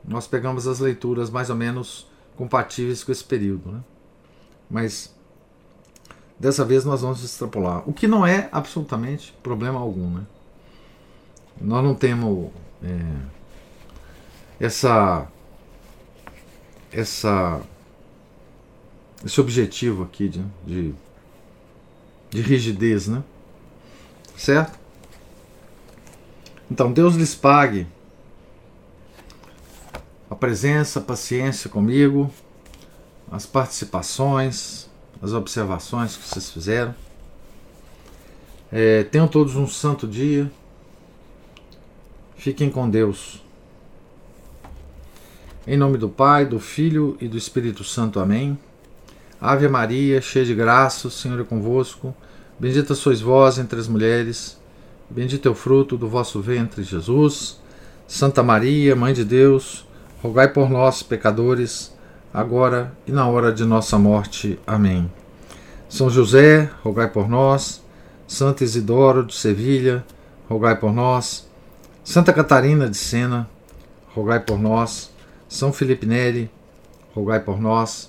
[0.10, 3.72] nós pegamos as leituras mais ou menos compatíveis com esse período.
[3.72, 3.80] Né?
[4.70, 5.16] Mas
[6.40, 7.88] dessa vez nós vamos extrapolar.
[7.88, 10.10] O que não é absolutamente problema algum.
[10.10, 10.26] Né?
[11.62, 12.50] Nós não temos
[12.84, 13.16] é,
[14.60, 15.28] essa,
[16.92, 17.62] essa,
[19.26, 20.94] esse objetivo aqui de, de,
[22.30, 23.08] de rigidez.
[23.08, 23.24] Né?
[24.38, 24.78] Certo?
[26.72, 27.88] Então, Deus lhes pague
[30.30, 32.32] a presença, a paciência comigo,
[33.32, 34.88] as participações,
[35.22, 36.94] as observações que vocês fizeram.
[38.72, 40.52] É, tenham todos um santo dia.
[42.38, 43.44] Fiquem com Deus.
[45.66, 48.20] Em nome do Pai, do Filho e do Espírito Santo.
[48.20, 48.58] Amém.
[49.42, 52.16] Ave Maria, cheia de graça, o Senhor é convosco.
[52.60, 54.60] Bendita sois vós entre as mulheres.
[55.10, 57.60] Bendito é o fruto do vosso ventre, Jesus.
[58.08, 59.88] Santa Maria, Mãe de Deus
[60.22, 61.94] rogai por nós, pecadores,
[62.34, 64.60] agora e na hora de nossa morte.
[64.68, 65.10] Amém.
[65.88, 67.82] São José, rogai por nós.
[68.28, 70.06] Santo Isidoro de Sevilha,
[70.48, 71.50] rogai por nós.
[72.04, 73.50] Santa Catarina de Sena,
[74.14, 75.12] rogai por nós.
[75.48, 76.52] São Felipe Neri,
[77.16, 78.09] rogai por nós.